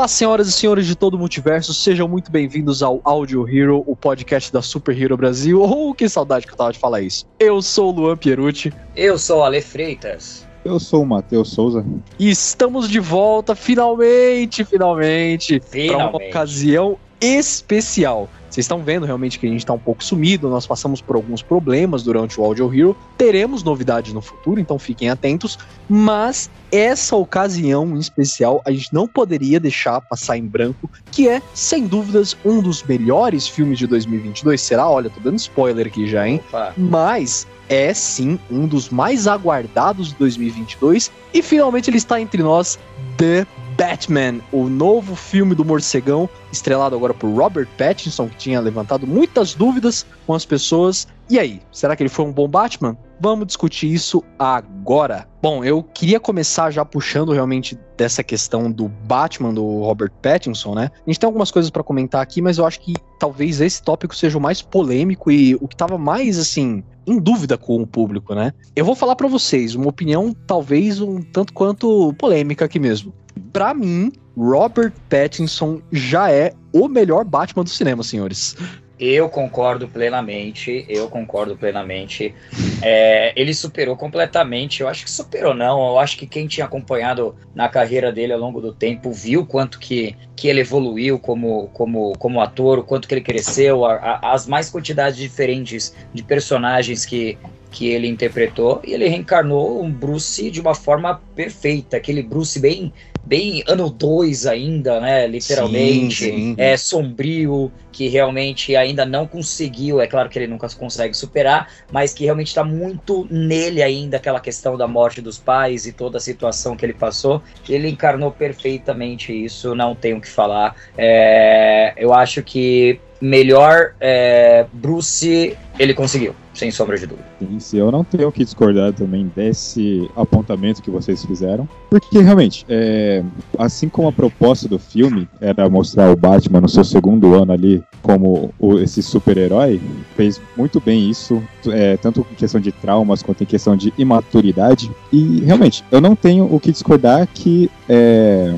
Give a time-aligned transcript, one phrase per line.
[0.00, 3.94] Olá, senhoras e senhores de todo o multiverso, sejam muito bem-vindos ao Audio Hero, o
[3.94, 5.60] podcast da Super Hero Brasil.
[5.70, 7.26] Oh, que saudade que eu tava de falar isso.
[7.38, 10.48] Eu sou o Luan Pierucci Eu sou o Ale Freitas.
[10.64, 11.84] Eu sou o Matheus Souza.
[12.18, 16.28] e estamos de volta, finalmente, finalmente, para uma Finalmente.
[16.30, 18.26] ocasião especial.
[18.50, 21.40] Vocês estão vendo realmente que a gente tá um pouco sumido, nós passamos por alguns
[21.40, 22.96] problemas durante o Audio Hero.
[23.16, 25.56] Teremos novidades no futuro, então fiquem atentos.
[25.88, 31.40] Mas essa ocasião em especial a gente não poderia deixar passar em branco, que é,
[31.54, 34.60] sem dúvidas, um dos melhores filmes de 2022.
[34.60, 34.90] Será?
[34.90, 36.40] Olha, tô dando spoiler aqui já, hein?
[36.48, 36.74] Opa.
[36.76, 42.80] mas é sim um dos mais aguardados de 2022 e finalmente ele está entre nós,
[43.16, 43.46] The
[43.80, 49.54] Batman, o novo filme do morcegão, estrelado agora por Robert Pattinson, que tinha levantado muitas
[49.54, 51.08] dúvidas com as pessoas.
[51.30, 52.94] E aí, será que ele foi um bom Batman?
[53.18, 55.26] Vamos discutir isso agora.
[55.40, 60.90] Bom, eu queria começar já puxando realmente dessa questão do Batman do Robert Pattinson, né?
[60.94, 64.14] A gente tem algumas coisas pra comentar aqui, mas eu acho que talvez esse tópico
[64.14, 68.34] seja o mais polêmico e o que tava mais assim em dúvida com o público,
[68.34, 68.52] né?
[68.76, 73.12] Eu vou falar pra vocês uma opinião talvez um tanto quanto polêmica aqui mesmo.
[73.52, 78.56] Pra mim, Robert Pattinson já é o melhor Batman do cinema, senhores.
[78.98, 82.34] Eu concordo plenamente, eu concordo plenamente.
[82.82, 87.34] É, ele superou completamente, eu acho que superou não, eu acho que quem tinha acompanhado
[87.54, 92.12] na carreira dele ao longo do tempo viu quanto que, que ele evoluiu como, como,
[92.18, 97.06] como ator, o quanto que ele cresceu, a- a- as mais quantidades diferentes de personagens
[97.06, 97.38] que,
[97.70, 102.92] que ele interpretou, e ele reencarnou um Bruce de uma forma perfeita, aquele Bruce bem,
[103.30, 106.54] bem ano 2 ainda, né, literalmente, Sim, sim.
[106.58, 112.12] é sombrio, que realmente ainda não conseguiu, é claro que ele nunca consegue superar, mas
[112.12, 116.20] que realmente está muito nele ainda aquela questão da morte dos pais e toda a
[116.20, 117.40] situação que ele passou.
[117.68, 120.74] Ele encarnou perfeitamente isso, não tenho o que falar.
[120.98, 127.26] É, eu acho que melhor é, Bruce ele conseguiu, sem sombra de dúvida.
[127.58, 131.66] Sim, eu não tenho o que discordar também desse apontamento que vocês fizeram.
[131.88, 133.24] Porque, realmente, é,
[133.58, 137.82] assim como a proposta do filme era mostrar o Batman no seu segundo ano ali
[138.02, 139.80] como o- esse super-herói,
[140.16, 144.90] fez muito bem isso, é, tanto em questão de traumas quanto em questão de imaturidade.
[145.10, 148.54] E, realmente, eu não tenho o que discordar que é,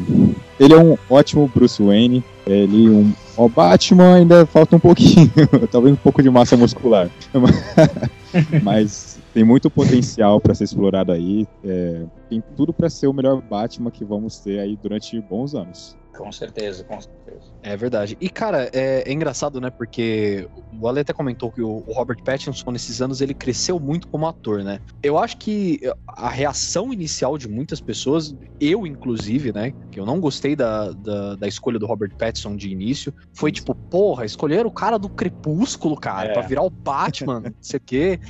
[0.65, 5.31] ele é um ótimo Bruce Wayne, ele um o Batman ainda falta um pouquinho,
[5.71, 7.11] talvez um pouco de massa muscular.
[8.63, 11.47] Mas tem muito potencial para ser explorado aí.
[11.65, 15.97] é, tem tudo para ser o melhor Batman que vamos ter aí durante bons anos.
[16.17, 17.52] Com certeza, com certeza.
[17.63, 18.17] É verdade.
[18.21, 19.71] E, cara, é, é engraçado, né?
[19.71, 20.49] Porque
[20.81, 24.27] o Ale até comentou que o, o Robert Pattinson, nesses anos, ele cresceu muito como
[24.27, 24.81] ator, né?
[25.01, 29.73] Eu acho que a reação inicial de muitas pessoas, eu inclusive, né?
[29.93, 33.77] Que eu não gostei da, da, da escolha do Robert Pattinson de início, foi tipo,
[33.89, 36.33] porra, escolheram o cara do Crepúsculo, cara, É.
[36.33, 38.21] pra virar o Batman, não sei o quê.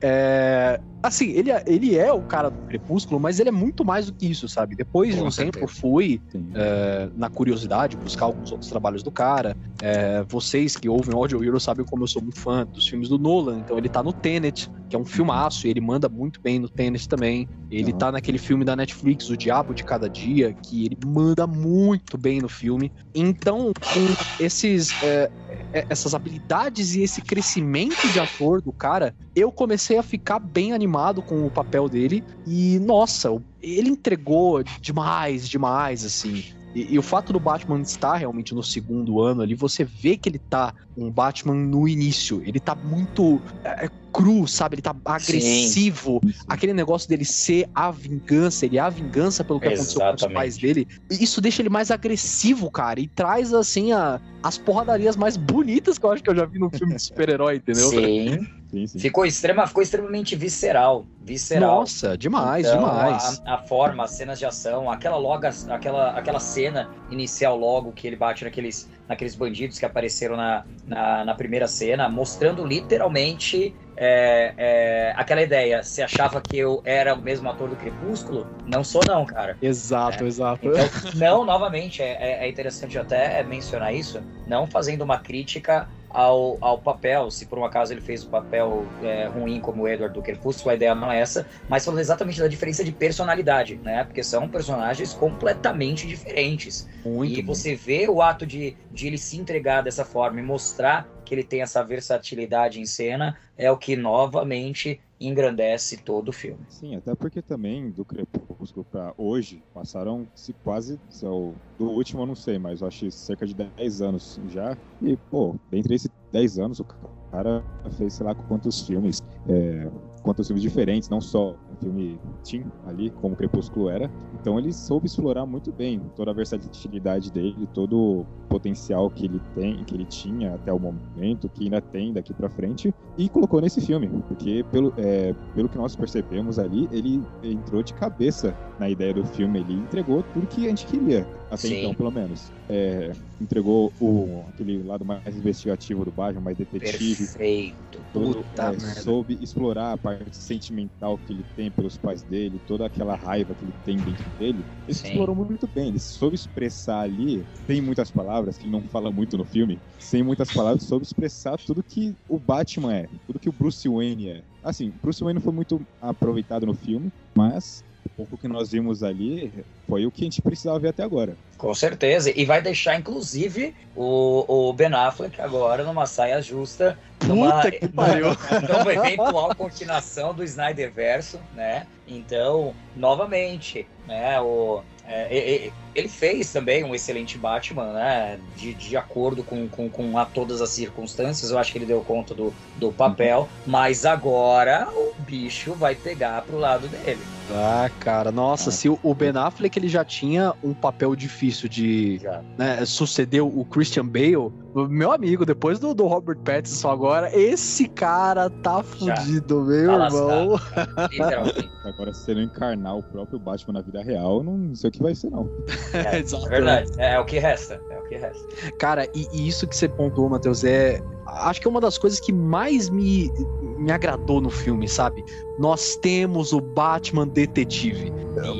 [0.00, 4.06] É, assim, ele, é- ele é o cara do Crepúsculo, mas ele é muito mais
[4.06, 4.74] do que isso, sabe?
[4.76, 5.52] Depois de um certeza.
[5.66, 6.20] tempo, fui
[6.54, 9.56] é, na curiosidade, buscar alguns outros trabalhos do cara.
[9.80, 13.08] É, vocês que ouvem o Audio Hero sabem como eu sou muito fã dos filmes
[13.08, 13.58] do Nolan.
[13.60, 16.68] Então ele tá no Tenet, que é um filmaço, e ele manda muito bem no
[16.68, 17.48] Tenet também.
[17.70, 17.98] Ele Uhum.
[17.98, 22.40] tá naquele filme da Netflix, O Diabo de Cada Dia, que ele manda muito bem
[22.40, 22.90] no filme.
[23.14, 24.06] Então, com
[24.38, 25.30] esses, é,
[25.72, 30.87] essas habilidades e esse crescimento de ator do cara, eu comecei a ficar bem animado
[31.22, 32.24] com o papel dele.
[32.46, 33.30] E, nossa,
[33.60, 36.44] ele entregou demais, demais, assim.
[36.74, 40.28] E, e o fato do Batman estar realmente no segundo ano ali, você vê que
[40.28, 42.42] ele tá um Batman no início.
[42.44, 44.76] Ele tá muito é, é, cru, sabe?
[44.76, 46.20] Ele tá agressivo.
[46.46, 50.22] Aquele negócio dele ser a vingança, ele é a vingança pelo que aconteceu com os
[50.22, 50.34] Exatamente.
[50.34, 50.86] pais dele.
[51.10, 53.00] E Isso deixa ele mais agressivo, cara.
[53.00, 56.58] E traz, assim, a, as porradarias mais bonitas que eu acho que eu já vi
[56.58, 57.88] num filme de super-herói, entendeu?
[57.90, 58.46] Sim.
[58.70, 58.98] Sim, sim.
[58.98, 61.06] Ficou, extrema, ficou extremamente visceral.
[61.20, 61.80] Visceral.
[61.80, 63.42] Nossa, demais, Então, demais.
[63.44, 68.06] A, a forma, as cenas de ação, aquela logo, aquela, aquela cena inicial logo que
[68.06, 74.54] ele bate naqueles, naqueles bandidos que apareceram na, na, na primeira cena, mostrando literalmente é,
[74.56, 75.82] é, aquela ideia.
[75.82, 78.48] Você achava que eu era o mesmo ator do Crepúsculo?
[78.64, 79.58] Não sou não, cara.
[79.60, 80.66] Exato, exato.
[80.66, 80.84] Então,
[81.14, 86.80] não, novamente, é, é- é interessante até mencionar isso, não fazendo uma crítica ao, ao
[86.82, 90.22] papel, se por um acaso ele fez o papel é, ruim como o Edward do
[90.22, 94.04] Crepúsculo, a ideia não é essa, mas falando exatamente da diferença de personalidade, né?
[94.04, 96.86] Porque são personagens completamente diferentes.
[97.04, 97.52] Muito e bom.
[97.54, 101.44] você vê o ato de, de ele se entregar dessa forma e mostrar que ele
[101.44, 106.64] tem essa versatilidade em cena é o que novamente engrandece todo o filme.
[106.68, 111.90] Sim, até porque também do Crepúsculo pra hoje passaram se quase se é o- do
[111.90, 114.76] último eu não sei, mas eu acho que cerca de 10 anos já.
[115.02, 116.84] E pô, dentre esses 10 anos o
[117.30, 117.62] cara
[117.96, 119.90] fez sei lá quantos filmes, é,
[120.28, 124.10] quantos filmes diferentes, não só o filme Teen ali, como o Crepúsculo era.
[124.38, 129.40] Então ele soube explorar muito bem toda a versatilidade dele, todo o potencial que ele
[129.54, 133.58] tem, que ele tinha até o momento, que ainda tem daqui pra frente, e colocou
[133.62, 138.90] nesse filme, porque pelo, é, pelo que nós percebemos ali, ele entrou de cabeça na
[138.90, 141.78] ideia do filme, ele entregou tudo que a gente queria, até Sim.
[141.78, 142.52] então, pelo menos.
[142.68, 147.87] É, entregou o, aquele lado mais investigativo do Batman, mais detetive, Perfeito.
[148.12, 152.86] Todo, Puta é, soube explorar a parte sentimental que ele tem pelos pais dele, toda
[152.86, 154.64] aquela raiva que ele tem dentro dele.
[154.86, 155.08] Ele Sim.
[155.08, 159.36] explorou muito bem, ele soube expressar ali, tem muitas palavras que ele não fala muito
[159.36, 163.52] no filme, sem muitas palavras, soube expressar tudo que o Batman é, tudo que o
[163.52, 164.42] Bruce Wayne é.
[164.62, 167.82] Assim, Bruce Wayne foi muito aproveitado no filme, mas
[168.18, 171.36] pouco que nós vimos ali foi o que a gente precisava ver até agora.
[171.56, 172.32] Com certeza.
[172.36, 176.98] E vai deixar, inclusive, o, o Ben Affleck agora numa saia justa.
[177.24, 178.26] Numa, Puta que pariu.
[178.68, 181.86] numa eventual continuação do Snyder Verso, né?
[182.08, 184.40] Então, novamente, né?
[184.40, 188.38] O, é, e- ele fez também um excelente Batman, né?
[188.56, 191.50] De, de acordo com, com, com a todas as circunstâncias.
[191.50, 193.48] Eu acho que ele deu conta do, do papel.
[193.66, 197.20] Mas agora o bicho vai pegar pro lado dele.
[197.50, 198.72] Ah, cara, nossa, Ah.
[198.72, 202.42] se o Ben Affleck ele já tinha um papel difícil de Já.
[202.58, 204.52] né, suceder o Christian Bale,
[204.90, 210.48] meu amigo, depois do, do Robert Pattinson agora, esse cara tá fudido, meu Tá irmão.
[210.96, 211.68] lascado.
[211.88, 215.02] Agora, se ele não encarnar o próprio Batman na vida real, não sei o que
[215.02, 215.48] vai ser, não.
[215.92, 216.46] É, Exato.
[216.46, 216.92] É verdade.
[216.98, 217.80] É, é o que resta.
[217.90, 218.46] É o que resta.
[218.78, 221.00] Cara, e, e isso que você pontuou, Matheus, é.
[221.26, 223.30] Acho que é uma das coisas que mais me,
[223.76, 225.22] me agradou no filme, sabe?
[225.58, 228.10] Nós temos o Batman detetive.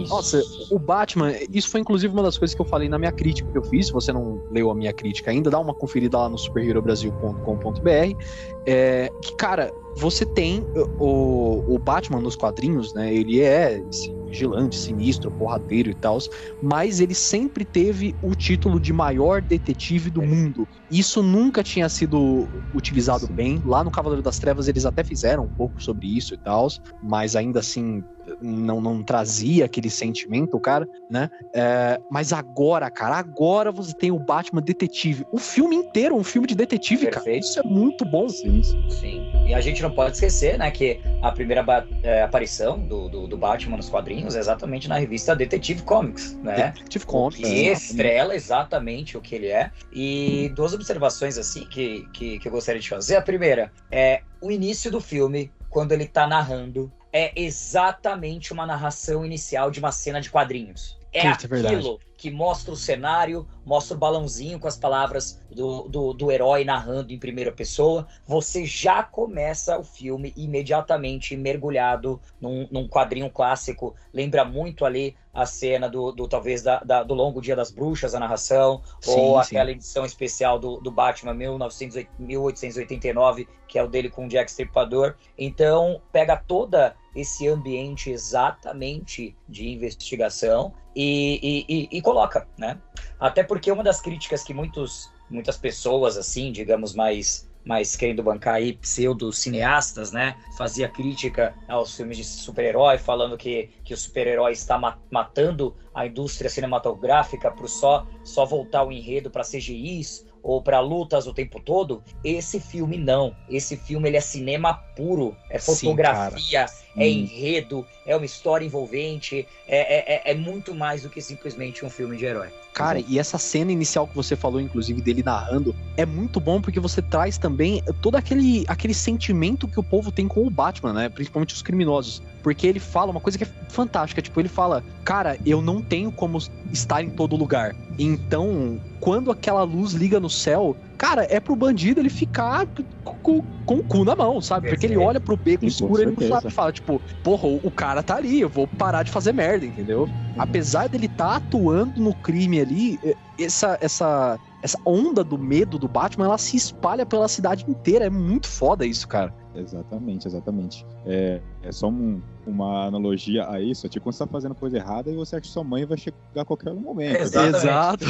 [0.08, 3.50] Nossa, o Batman, isso foi inclusive uma das coisas que eu falei na minha crítica
[3.50, 3.86] que eu fiz.
[3.86, 8.22] Se você não leu a minha crítica ainda, dá uma conferida lá no superherobrasil.com.br.
[8.66, 10.66] É, que, cara, você tem
[10.98, 13.12] o, o Batman nos quadrinhos, né?
[13.12, 16.19] Ele é esse vigilante, sinistro, porradeiro e tal,
[16.62, 20.66] mas ele sempre teve o título de maior detetive do mundo.
[20.90, 23.34] Isso nunca tinha sido utilizado Sim.
[23.34, 23.62] bem.
[23.64, 26.69] Lá no Cavaleiro das Trevas eles até fizeram um pouco sobre isso e tal,
[27.02, 28.02] mas ainda assim
[28.40, 31.30] não, não trazia aquele sentimento, cara, né?
[31.54, 35.25] É, mas agora, cara, agora você tem o Batman detetive.
[35.32, 37.25] O filme inteiro é um filme de detetive, cara.
[37.25, 37.44] Perfeito.
[37.44, 38.28] Isso é muito bom.
[38.28, 38.90] Sim, sim.
[38.90, 39.32] Sim.
[39.47, 41.64] E a gente não pode esquecer, né, que a primeira
[42.02, 46.72] é, aparição do, do, do Batman nos quadrinhos é exatamente na revista Detective Comics, né?
[46.72, 47.40] Detective Comics.
[47.40, 49.70] Que estrela exatamente o que ele é.
[49.92, 53.16] E duas observações assim que, que, que eu gostaria de fazer.
[53.16, 59.25] A primeira é o início do filme, quando ele tá narrando, é exatamente uma narração
[59.25, 60.98] inicial de uma cena de quadrinhos.
[61.12, 65.88] É Puta, é aquilo que mostra o cenário, mostra o balãozinho com as palavras do,
[65.88, 68.07] do, do herói narrando em primeira pessoa.
[68.27, 73.95] Você já começa o filme imediatamente mergulhado num, num quadrinho clássico.
[74.12, 78.15] Lembra muito ali a cena do, do talvez da, da- do Longo Dia das Bruxas,
[78.15, 79.57] a narração, ou Sim, sim.
[79.57, 84.50] aquela edição especial do, do Batman 1908 1889, que é o dele com o Jack
[84.50, 85.15] Stripador.
[85.37, 92.80] Então, pega toda esse ambiente exatamente de investigação e, e, e- e coloca, né?
[93.18, 98.54] Até porque uma das críticas que muitos, muitas pessoas, assim, digamos, mais mais querendo bancar
[98.54, 100.38] aí pseudo-cineastas, né?
[100.56, 106.06] Fazia crítica aos filmes de super-herói, falando que, que o super-herói está ma- matando a
[106.06, 111.61] indústria cinematográfica por só, só voltar o enredo para CGIs ou para lutas o tempo
[111.61, 112.02] todo.
[112.25, 113.35] Esse filme não.
[113.49, 116.66] Esse filme ele é cinema puro, é Sim, fotografia,
[116.97, 117.09] é Hum.
[117.09, 121.90] enredo, é uma história envolvente, é, é, é- é muito mais do que simplesmente um
[121.90, 122.49] filme de herói.
[122.78, 126.78] Cara, e essa cena inicial que você falou, inclusive, dele narrando, é muito bom porque
[126.78, 131.08] você traz também todo aquele, aquele sentimento que o povo tem com o Batman, né?
[131.08, 132.23] Principalmente os criminosos.
[132.40, 134.23] Porque ele fala uma coisa que é fantástica.
[134.23, 136.38] Tipo, ele fala, cara, eu não tenho como
[136.73, 137.75] estar em todo lugar.
[137.99, 142.67] Então, quando aquela luz liga no céu, cara, é pro bandido ele ficar
[143.05, 144.69] com, com o cu na mão, sabe?
[144.69, 146.40] Porque ele olha pro beco escuro e ele certeza.
[146.40, 150.11] fala, fala, tipo, porra, o cara tá ali, eu vou parar de fazer merda, entendeu?
[150.37, 152.99] apesar dele estar atuando no crime ali,
[153.38, 158.07] essa, essa, essa onda do medo do Batman, ela se espalha pela cidade inteira.
[158.07, 159.33] É muito foda isso, cara.
[159.55, 160.87] Exatamente, exatamente.
[161.07, 163.87] É, é só um- uma analogia a isso.
[163.87, 165.97] É tipo quando você tá fazendo coisa errada e você acha que sua mãe vai
[165.99, 167.17] chegar a qualquer momento.
[167.21, 167.57] Exatamente.
[167.57, 168.05] Exato.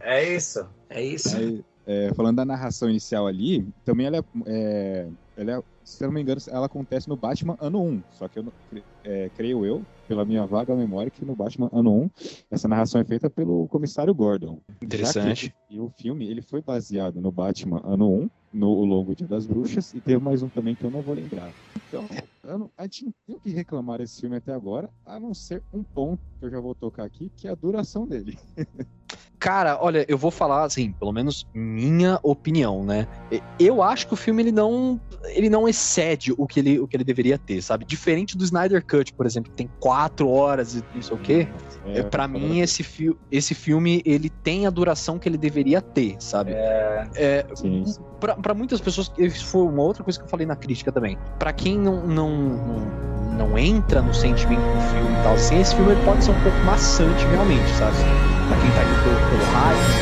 [0.00, 1.36] É isso, é isso.
[1.36, 6.08] Aí, é, falando da narração inicial ali, também ela é, é- ela é- se eu
[6.08, 8.02] não me engano, ela acontece no Batman ano 1.
[8.10, 8.52] Só que eu
[9.04, 12.10] é, creio eu, pela minha vaga memória, que no Batman ano 1,
[12.50, 14.60] essa narração é feita pelo comissário Gordon.
[14.82, 15.54] Interessante.
[15.70, 19.46] E o filme ele foi baseado no Batman ano 1, no O Longo Dia das
[19.46, 21.54] Bruxas, e teve mais um também que eu não vou lembrar.
[21.88, 22.08] Então,
[22.44, 25.32] eu não- a gente não tem o que reclamar desse filme até agora, a não
[25.32, 28.36] ser um ponto que eu já vou tocar aqui, que é a duração dele.
[29.38, 33.08] Cara, olha, eu vou falar assim, pelo menos minha opinião, né?
[33.58, 35.00] Eu acho que o filme ele não
[35.34, 37.84] ele não excede o que ele, o que ele deveria ter, sabe?
[37.84, 41.48] Diferente do Snyder Cut, por exemplo, que tem quatro horas e não sei o quê.
[41.86, 46.14] É, para mim esse, fi esse filme ele tem a duração que ele deveria ter,
[46.20, 46.52] sabe?
[46.52, 47.44] É.
[48.20, 51.18] Pra pra muitas pessoas, isso foi uma outra coisa que eu falei na crítica também.
[51.40, 55.74] Pra quem não, não, não, não entra no sentimento do filme e tal, assim, esse
[55.74, 58.31] filme ele pode ser um pouco maçante realmente, sabe?
[58.52, 59.46] Pra quem tá indo pelo, pelo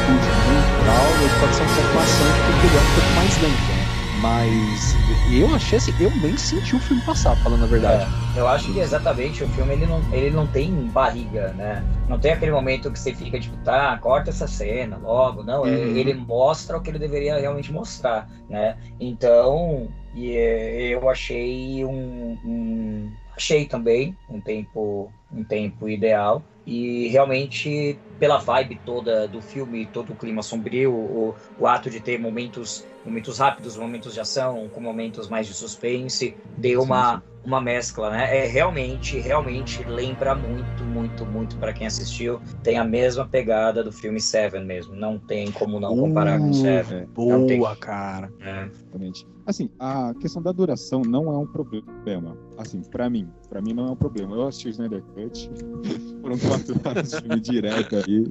[0.05, 3.15] curte muito e tal, ele pode ser um pouco maçante porque ele é um pouco
[3.15, 3.87] mais lento, né?
[4.21, 4.97] Mas
[5.33, 8.09] eu achei assim, eu nem senti o filme passar, falando a verdade.
[8.35, 11.85] Eu acho que exatamente o filme ele não, ele não tem barriga, né?
[12.09, 15.45] Não tem aquele momento que você fica tipo, tá, corta essa cena logo.
[15.45, 15.69] Não, Uhum.
[15.69, 18.77] ele, ele mostra o que ele deveria realmente mostrar, né?
[18.99, 27.09] Então, e, eh, eu achei um, um- achei também um tempo um tempo ideal e
[27.09, 32.19] realmente pela vibe toda do filme, todo o clima sombrio, o, o ato de ter
[32.19, 37.61] momentos momentos rápidos, momentos de ação, com momentos mais de suspense, deu Sim, uma uma
[37.61, 38.37] mescla, né?
[38.39, 42.41] É realmente, realmente lembra muito, muito, muito para quem assistiu.
[42.63, 44.95] Tem a mesma pegada do filme Seven mesmo.
[44.95, 46.99] Não tem como não comparar com Uh, Seven.
[46.99, 47.59] É, Não tem.
[47.59, 48.31] Boa, cara.
[48.71, 49.27] exatamente.
[49.47, 52.37] Assim, a questão da duração não é um problema.
[52.59, 54.37] Assim, pra mim, pra mim não é um problema.
[54.37, 55.51] Eu assisti o Snyder Cut,
[56.23, 58.31] foram quatro horas de filme direto aí,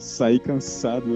[0.00, 1.06] saí cansado.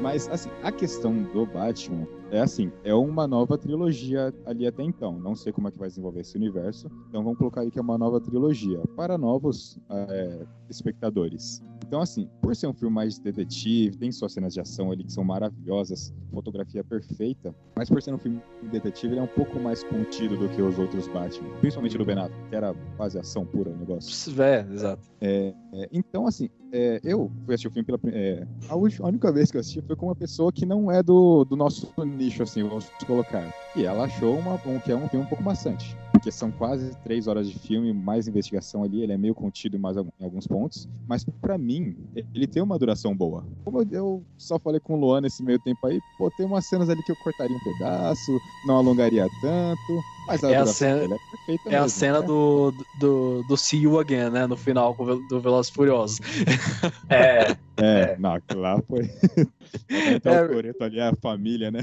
[0.00, 5.18] Mas, assim, a questão do Batman é assim, é uma nova trilogia ali até então.
[5.18, 7.82] Não sei como é que vai desenvolver esse universo, então vamos colocar aí que é
[7.82, 11.62] uma nova trilogia para novos é, espectadores.
[11.86, 15.12] Então, assim, por ser um filme mais detetive, tem suas cenas de ação ali que
[15.12, 19.82] são maravilhosas, fotografia perfeita, mas por ser um filme detetive, ele é um pouco mais
[19.82, 23.76] contido do que os outros Batman, principalmente do Ben Affleck, era quase ação pura o
[23.76, 24.42] negócio.
[24.42, 25.02] É, exato.
[25.20, 25.54] É,
[25.92, 27.98] então, assim, é, eu fui assistir o filme pela.
[28.12, 31.44] é, a única vez que eu assisti foi com uma pessoa que não é do,
[31.44, 33.52] do nosso nicho, assim, vamos colocar.
[33.74, 35.96] E ela achou uma, um, que é um filme um pouco maçante.
[36.18, 39.78] Porque são quase três horas de filme, mais investigação ali, ele é meio contido em,
[39.78, 40.88] mais, em alguns pontos.
[41.06, 41.96] Mas pra mim,
[42.34, 43.44] ele tem uma duração boa.
[43.64, 46.66] Como eu, eu só falei com o Luan nesse meio tempo aí, pô, tem umas
[46.66, 50.04] cenas ali que eu cortaria um pedaço, não alongaria tanto.
[50.26, 52.26] Mas a É a cena- dele é perfeita É a mesmo, cena né?
[52.26, 54.46] do, do, do See You Again, né?
[54.48, 56.18] No final o do Velozes e Furiosos.
[57.10, 59.02] É, É, não, aquilo lá foi.
[60.16, 60.44] Até É.
[60.44, 61.80] o Coreto ali, a família, né?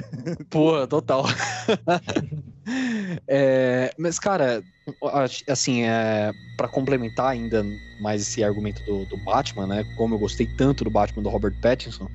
[0.49, 1.23] Porra, total.
[3.27, 4.63] É, mas, cara,
[5.47, 7.63] assim, é, para complementar ainda
[7.99, 9.83] mais esse argumento do, do Batman, né?
[9.97, 12.07] Como eu gostei tanto do Batman do Robert Pattinson,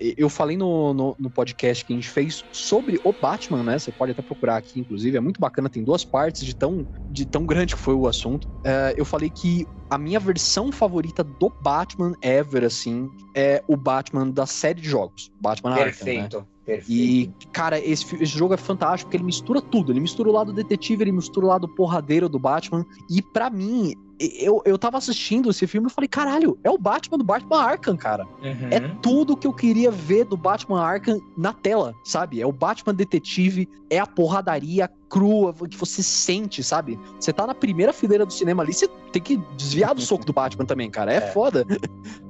[0.00, 3.78] e- eu falei no, no, no podcast que a gente fez sobre o Batman, né?
[3.78, 7.26] Você pode até procurar aqui, inclusive, é muito bacana, tem duas partes de tão, de
[7.26, 8.48] tão grande que foi o assunto.
[8.64, 14.28] É, eu falei que a minha versão favorita do Batman ever, assim, é o Batman
[14.30, 16.28] da série de jogos, Batman Arkham, né?
[16.64, 16.90] Perfeito.
[16.90, 19.92] E, cara, esse, esse jogo é fantástico porque ele mistura tudo.
[19.92, 22.84] Ele mistura o lado detetive, ele mistura o lado porradeiro do Batman.
[23.10, 27.18] E pra mim, eu, eu tava assistindo esse filme e falei, caralho, é o Batman
[27.18, 28.24] do Batman Arkham, cara.
[28.42, 28.68] Uhum.
[28.70, 32.40] É tudo que eu queria ver do Batman Arkham na tela, sabe?
[32.40, 36.98] É o Batman detetive, é a porradaria crua que você sente, sabe?
[37.18, 40.32] Você tá na primeira fileira do cinema ali, você tem que desviar do soco do
[40.32, 41.12] Batman também, cara.
[41.12, 41.20] É, É.
[41.20, 41.64] foda.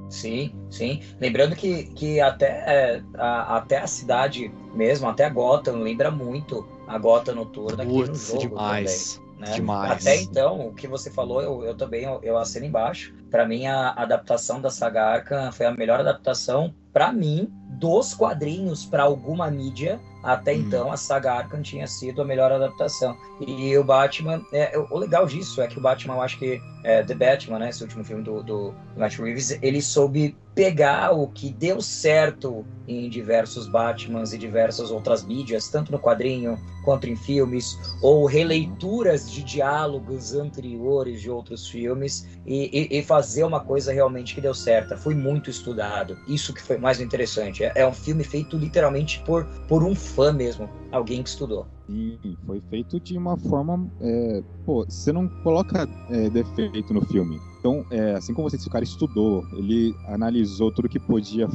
[0.09, 1.01] Sim, sim.
[1.21, 6.67] Lembrando que, que até, é, a, até a cidade mesmo, até a Gotham, lembra muito
[6.87, 9.15] a Gotham noturna aqui no jogo demais.
[9.15, 9.24] também.
[9.45, 9.55] Né?
[9.55, 9.93] Demais.
[9.93, 13.15] Até então, o que você falou, eu, eu também eu, eu assino embaixo.
[13.31, 18.87] Pra mim, a adaptação da saga Arkham foi a melhor adaptação, pra mim, dos quadrinhos
[18.87, 20.01] pra alguma mídia.
[20.23, 20.61] Até Hum.
[20.61, 23.15] então, a saga Arkham tinha sido a melhor adaptação.
[23.47, 27.03] E o Batman, é, o legal disso é que o Batman, eu acho que é,
[27.03, 31.51] The Batman, né, esse último filme do, do Matt Reeves, ele soube pegar o que
[31.51, 37.77] deu certo em diversos Batmans e diversas outras mídias, tanto no quadrinho quanto em filmes,
[38.01, 44.35] ou releituras de diálogos anteriores de outros filmes, e, e- e fazer uma coisa realmente
[44.35, 44.97] que deu certo.
[44.97, 46.17] Foi muito estudado.
[46.29, 47.65] Isso que foi mais interessante.
[47.65, 51.67] É, é um filme feito literalmente por, por um fã mesmo, alguém que estudou.
[51.87, 53.87] Sim, foi feito de uma forma.
[54.01, 57.39] é, pô, você não coloca é, defeito no filme.
[57.61, 61.49] Então, é, assim como você disse, o cara estudou, ele analisou tudo que podia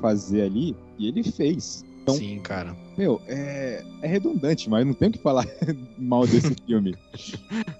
[0.00, 1.84] fazer ali e ele fez.
[2.02, 2.76] Então, Sim, cara.
[2.96, 5.44] meu, é, é redundante, mas não tem o que falar
[5.98, 6.94] mal desse filme.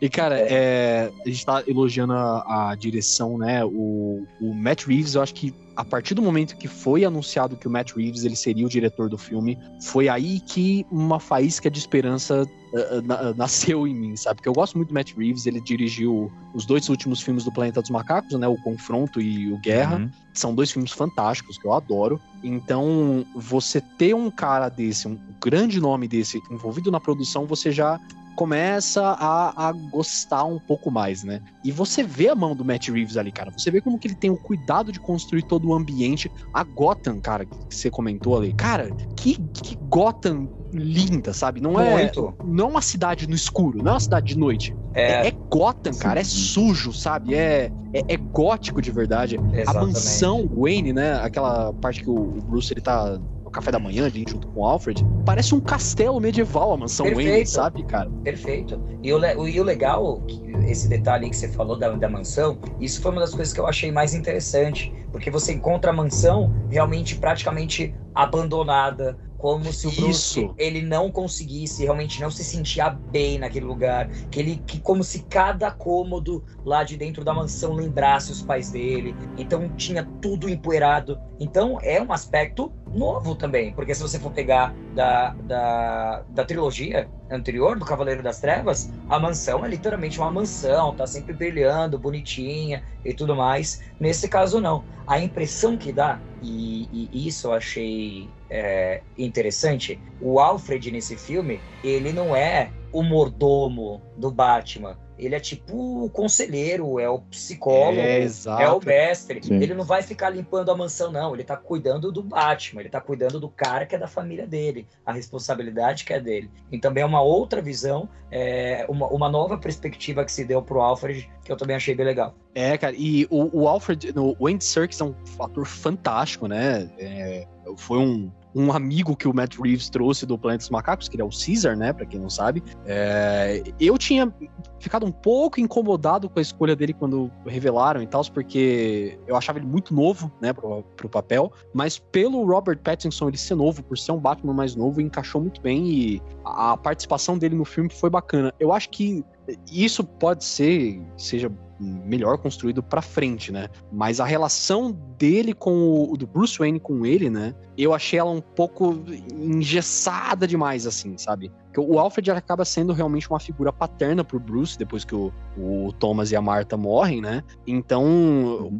[0.00, 3.64] E, cara, é, a gente tá elogiando a, a direção, né?
[3.64, 7.66] O, o Matt Reeves, eu acho que a partir do momento que foi anunciado que
[7.66, 11.78] o Matt Reeves ele seria o diretor do filme, foi aí que uma faísca de
[11.78, 14.36] esperança uh, na- nasceu em mim, sabe?
[14.36, 17.80] Porque eu gosto muito do Matt Reeves, ele dirigiu os dois últimos filmes do Planeta
[17.80, 18.46] dos Macacos, né?
[18.46, 19.96] O Confronto e o Guerra.
[19.98, 20.10] Uhum.
[20.34, 22.20] São dois filmes fantásticos que eu adoro.
[22.42, 27.98] Então, você ter um cara desse, um grande nome desse envolvido na produção, você já
[28.36, 31.42] começa a, a gostar um pouco mais, né?
[31.64, 33.50] E você vê a mão do Matt Reeves ali, cara.
[33.50, 36.30] Você vê como que ele tem o cuidado de construir todo o ambiente.
[36.54, 38.52] A Gotham, cara, que você comentou ali.
[38.54, 41.60] Cara, que, que Gotham linda, sabe?
[41.60, 42.34] Não é, Muito.
[42.44, 44.74] não é uma cidade no escuro, não é uma cidade de noite.
[44.94, 46.20] É, É, é Gotham, cara.
[46.20, 47.34] É sujo, sabe?
[47.34, 49.36] É, é, é gótico de verdade.
[49.36, 49.94] A exatamente.
[49.94, 51.14] mansão Wayne, né?
[51.14, 53.18] Aquela parte que o o Bruce ele tá
[53.50, 55.04] no café da manhã ali junto com o Alfred.
[55.26, 57.50] Parece um castelo medieval a mansão Wayne, Perfeito.
[57.50, 58.08] sabe, cara?
[58.22, 58.80] Perfeito.
[59.02, 60.22] E o, o- e o legal,
[60.68, 63.66] esse detalhe que você falou da, da mansão, isso foi uma das coisas que eu
[63.66, 64.92] achei mais interessante.
[65.10, 69.18] Porque você encontra a mansão realmente praticamente abandonada.
[69.40, 70.54] Como se o Bruce Isso.
[70.58, 75.22] ele não conseguisse realmente não se sentia bem naquele lugar, que ele que como se
[75.22, 79.16] cada cômodo lá de dentro da mansão lembrasse os pais dele.
[79.38, 81.18] Então tinha tudo empoeirado.
[81.38, 87.08] Então é um aspecto novo também, porque se você for pegar da, da, da trilogia
[87.30, 92.82] anterior do Cavaleiro das Trevas, a mansão é literalmente uma mansão, tá sempre brilhando, bonitinha
[93.04, 93.80] e tudo mais.
[93.98, 94.84] Nesse caso, não.
[95.06, 101.60] A impressão que dá, e, e isso eu achei é, interessante, o Alfred nesse filme,
[101.82, 104.98] ele não é o mordomo do Batman.
[105.20, 109.42] Ele é tipo o conselheiro, é o psicólogo, É, é, o mestre.
[109.42, 109.56] Sim.
[109.56, 111.34] Ele não vai ficar limpando a mansão, não.
[111.34, 114.86] Ele tá cuidando do Batman, ele tá cuidando do cara que é da família dele,
[115.04, 116.50] a responsabilidade que é dele.
[116.72, 120.80] E também é uma outra visão, é, uma, uma nova perspectiva que se deu pro
[120.80, 122.34] Alfred, que eu também achei bem legal.
[122.54, 126.90] É, cara, e o, o Alfred, o Andy Serkis é um ator fantástico, né?
[126.98, 131.16] É, foi um, um amigo que o Matt Reeves trouxe do Planeta dos Macacos, que
[131.16, 131.92] ele é o Caesar, né?
[131.92, 132.62] Pra quem não sabe.
[132.86, 134.32] É, eu tinha
[134.80, 139.58] ficado um pouco incomodado com a escolha dele quando revelaram e tal, porque eu achava
[139.58, 141.52] ele muito novo, né, pro, pro papel.
[141.72, 145.60] Mas pelo Robert Pattinson ele ser novo, por ser um Batman mais novo, encaixou muito
[145.60, 148.52] bem e a, participação dele no filme foi bacana.
[148.58, 149.24] Eu acho que
[149.70, 153.68] isso pode ser, seja melhor construído pra frente, né?
[153.90, 157.54] Mas a relação dele com o do Bruce Wayne com ele, né?
[157.76, 161.50] Eu achei ela um pouco engessada demais, assim, sabe?
[161.72, 165.92] Porque o Alfred acaba sendo realmente uma figura paterna pro Bruce depois que o, o
[165.92, 167.44] Thomas e a Martha morrem, né?
[167.64, 168.04] Então,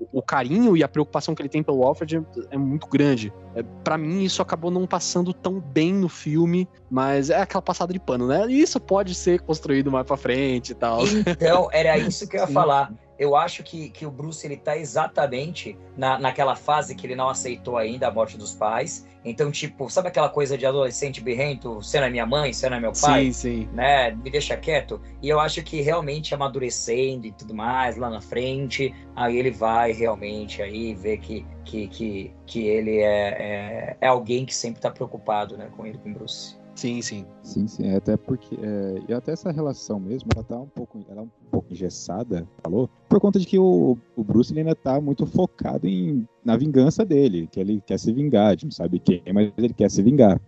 [0.02, 3.32] o, o carinho e a preocupação que ele tem pelo Alfred é, é muito grande.
[3.54, 7.92] É, para mim, isso acabou não passando tão bem no filme, mas é aquela passada
[7.92, 8.46] de pano, né?
[8.48, 11.04] E isso pode ser construído mais pra frente e tal.
[11.06, 12.52] Então, era isso que eu ia Sim.
[12.52, 12.92] falar.
[13.20, 17.28] Eu acho que, que o Bruce ele tá exatamente na, naquela fase que ele não
[17.28, 19.06] aceitou ainda a morte dos pais.
[19.22, 21.74] Então, tipo, sabe aquela coisa de adolescente birrento?
[21.74, 23.26] Você não é minha mãe, você não é meu pai?
[23.26, 23.68] Sim, sim.
[23.74, 24.12] né?
[24.12, 25.02] Me deixa quieto.
[25.20, 29.92] E eu acho que realmente amadurecendo e tudo mais lá na frente, aí ele vai
[29.92, 34.90] realmente aí ver que, que, que, que ele é, é, é alguém que sempre tá
[34.90, 36.58] preocupado, né, com ele, com o Bruce.
[36.80, 37.26] Sim, sim.
[37.42, 38.54] Sim, sim, é até porque.
[38.54, 41.04] é, e até essa relação mesmo, ela tá um pouco.
[41.10, 42.88] Ela é um pouco engessada, falou?
[43.06, 47.04] Por conta de que o, o Bruce ele ainda tá muito focado em, na vingança
[47.04, 50.02] dele, que ele quer se vingar, a gente não sabe quem, mas ele quer se
[50.02, 50.40] vingar.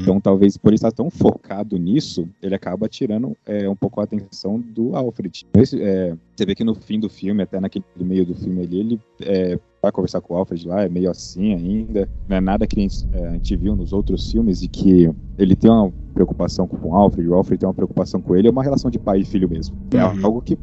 [0.00, 4.04] Então, talvez por ele estar tão focado nisso, ele acaba tirando é, um pouco a
[4.04, 5.44] atenção do Alfred.
[5.54, 8.80] Esse, é, você vê que no fim do filme, até naquele meio do filme ali,
[8.80, 12.08] ele é, vai conversar com o Alfred lá, é meio assim ainda.
[12.28, 15.10] Não é nada que a gente, é, a gente viu nos outros filmes, de que
[15.36, 18.50] ele tem uma preocupação com o Alfred, o Alfred tem uma preocupação com ele, é
[18.50, 19.76] uma relação de pai e filho mesmo.
[19.92, 20.20] É Uhum.
[20.24, 20.58] algo que,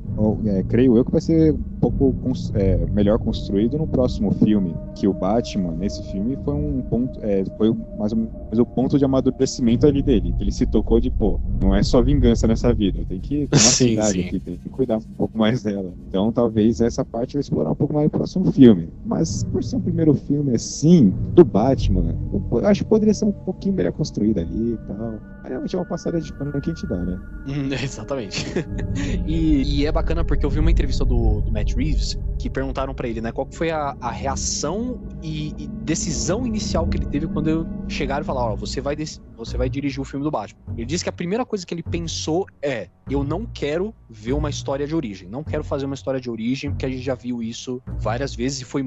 [0.45, 2.13] é, creio eu, que vai ser um pouco
[2.53, 7.43] é, melhor construído no próximo filme, que o Batman, nesse filme, foi um ponto, é,
[7.57, 11.09] foi mais ou menos o ponto de amadurecimento ali dele, que ele se tocou de,
[11.09, 14.21] pô, não é só vingança nessa vida, tem que tomar Sim, cuidado sim.
[14.21, 15.91] aqui, tem que cuidar um pouco mais dela.
[16.07, 18.89] Então, talvez essa parte vai explorar um pouco mais no próximo filme.
[19.05, 22.15] Mas, por ser um primeiro filme assim, do Batman,
[22.51, 25.13] eu acho que poderia ser um pouquinho melhor construído ali e tal.
[25.47, 27.17] Realmente é uma passada de pano que a gente dá, né?
[27.47, 28.45] Hum, Exatamente.
[29.25, 32.93] e, e é bacana porque eu vi uma entrevista do, do Matt Reeves que perguntaram
[32.93, 37.27] pra ele, né, qual foi a, a reação e, e decisão inicial que ele teve
[37.27, 38.95] quando chegaram e falaram, ó, você vai
[39.37, 40.59] você vai dirigir o filme do Batman.
[40.75, 44.49] Ele disse que a primeira coisa que ele pensou é, eu não quero ver uma
[44.49, 47.41] história de origem, não quero fazer uma história de origem, porque a gente já viu
[47.41, 48.83] isso várias vezes e foi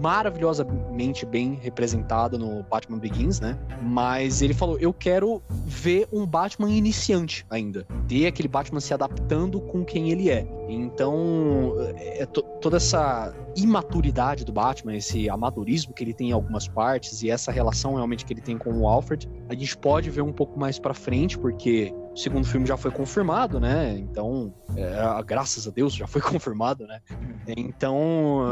[0.00, 3.58] maravilhosamente bem representada no Batman Begins, né?
[3.82, 7.86] Mas ele falou, eu quero ver um Batman iniciante ainda.
[8.08, 10.46] Ter aquele Batman se adaptando com quem ele é.
[10.68, 16.68] Então, é to- toda essa imaturidade do Batman, esse amadorismo que ele tem em algumas
[16.68, 20.22] partes e essa relação realmente que ele tem com o Alfred, a gente pode ver
[20.22, 23.96] um pouco mais pra frente, porque o segundo filme já foi confirmado, né?
[23.98, 27.00] Então, é, graças a Deus já foi confirmado, né?
[27.46, 28.42] Então,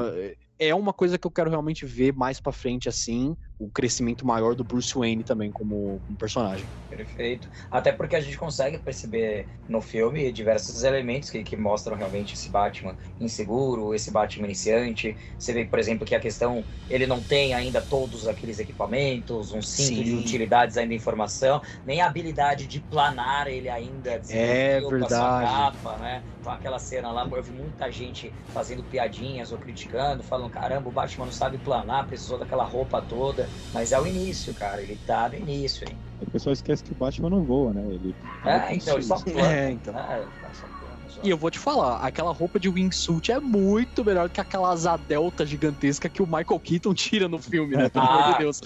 [0.59, 4.55] é uma coisa que eu quero realmente ver mais pra frente, assim, o crescimento maior
[4.55, 6.71] do Bruce Wayne também como, como personagem.
[6.89, 7.51] Perfeito.
[7.71, 12.49] Até porque a gente consegue perceber no filme diversos elementos que, que mostram realmente esse
[12.49, 15.15] Batman inseguro, esse Batman iniciante.
[15.39, 19.61] Você vê, por exemplo, que a questão ele não tem ainda todos aqueles equipamentos, um
[19.61, 20.17] cinto de Sim.
[20.17, 25.47] utilidades ainda em informação, nem a habilidade de planar ele ainda É verdade.
[25.47, 26.25] capa, né?
[26.41, 30.93] Com aquela cena lá, eu vi muita gente fazendo piadinhas ou criticando, falando, caramba, o
[30.93, 33.48] Batman não sabe planar, precisou daquela roupa toda.
[33.73, 34.81] Mas é o início, cara.
[34.83, 35.97] Ele tá no início, hein?
[36.21, 37.83] O pessoal esquece que o Batman não voa, né?
[37.87, 39.53] Ele É, então, ele só plana.
[39.53, 39.97] É, então.
[39.97, 41.21] É, só plana, só.
[41.23, 44.97] E eu vou te falar, aquela roupa de wingsuit é muito melhor que aquela asa
[44.97, 47.89] delta gigantesca que o Michael Keaton tira no filme, né?
[47.89, 48.33] Pelo amor Ah.
[48.33, 48.61] de Deus.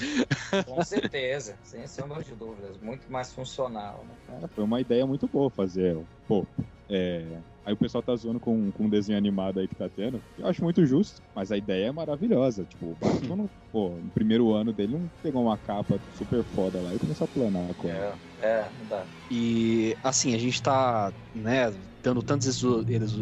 [0.64, 2.77] Com certeza, sem sombra de dúvidas.
[2.81, 4.38] Muito mais funcional, né?
[4.42, 5.99] É, foi uma ideia muito boa fazer.
[6.27, 6.47] Pô,
[6.88, 7.25] é,
[7.64, 10.22] Aí o pessoal tá zoando com, com um desenho animado aí que tá tendo.
[10.37, 12.64] Eu acho muito justo, mas a ideia é maravilhosa.
[12.66, 16.81] Tipo, o Batman, não, pô, no primeiro ano dele não pegou uma capa super foda
[16.81, 18.18] lá e começou a planar ela.
[18.40, 19.07] É, é, não dá.
[19.31, 21.70] E assim, a gente tá, né,
[22.03, 22.62] dando tantos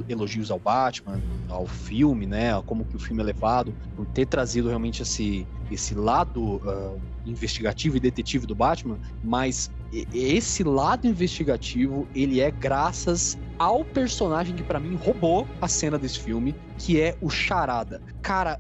[0.09, 4.26] elogios ao Batman, ao filme, né, a como que o filme é levado, por ter
[4.26, 9.70] trazido realmente esse, esse lado ah, investigativo e detetive do Batman, mas
[10.12, 16.18] esse lado investigativo, ele é graças ao personagem que pra mim roubou a cena desse
[16.18, 18.00] filme, que é o Charada.
[18.22, 18.59] Cara,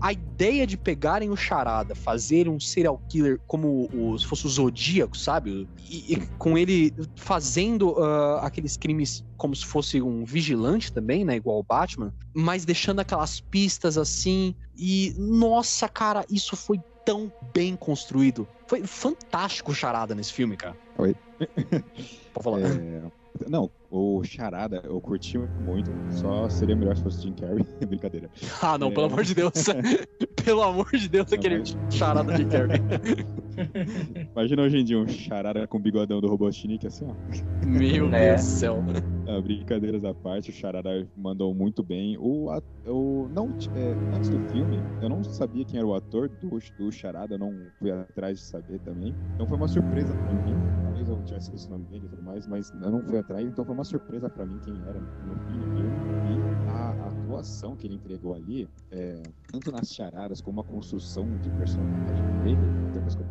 [0.00, 4.50] a ideia de pegarem o Charada, fazer um serial killer como o, se fosse o
[4.50, 5.68] Zodíaco, sabe?
[5.88, 11.36] E, e com ele fazendo ah, aqueles crimes como se fosse um vigilante também, né?
[11.36, 14.54] Igual o Batman, mas deixando aquelas pistas assim.
[14.76, 18.48] E, nossa, cara, isso foi tão bem construído.
[18.66, 20.76] Foi fantástico Charada nesse filme, cara.
[20.98, 21.14] Oi.
[22.32, 22.60] Pode falar.
[22.60, 23.02] É,
[23.48, 25.90] não, o Charada eu curti muito.
[26.10, 27.64] Só seria melhor se fosse Jim Carrey.
[27.86, 28.30] Brincadeira.
[28.62, 28.90] Ah, não, É.
[28.90, 29.52] pelo amor de Deus.
[30.44, 32.80] pelo amor de Deus, Não, aquele mas- Charada de Carrey.
[34.32, 37.14] Imagina hoje em dia um Charada com bigodão do Robotnik assim, ó.
[37.66, 38.30] Meu É.
[38.30, 38.82] Deus do céu.
[39.28, 42.16] Ah, brincadeiras à parte, o Charada mandou muito bem.
[42.18, 46.28] O, a- o não, é, antes do filme, eu não sabia quem era o ator
[46.28, 49.14] do, do Charada, eu não fui atrás de saber também.
[49.34, 50.54] Então foi uma surpresa pra mim.
[50.84, 53.46] Talvez eu tivesse esquecido o nome dele e tudo mais, mas eu não fui atrás,
[53.46, 55.92] então foi uma surpresa pra mim quem era no fim do filme.
[56.28, 61.50] E a atuação que ele entregou ali, é, tanto nas charadas como a construção de
[61.50, 62.60] personagem dele,
[62.92, 63.26] tem mais que eu?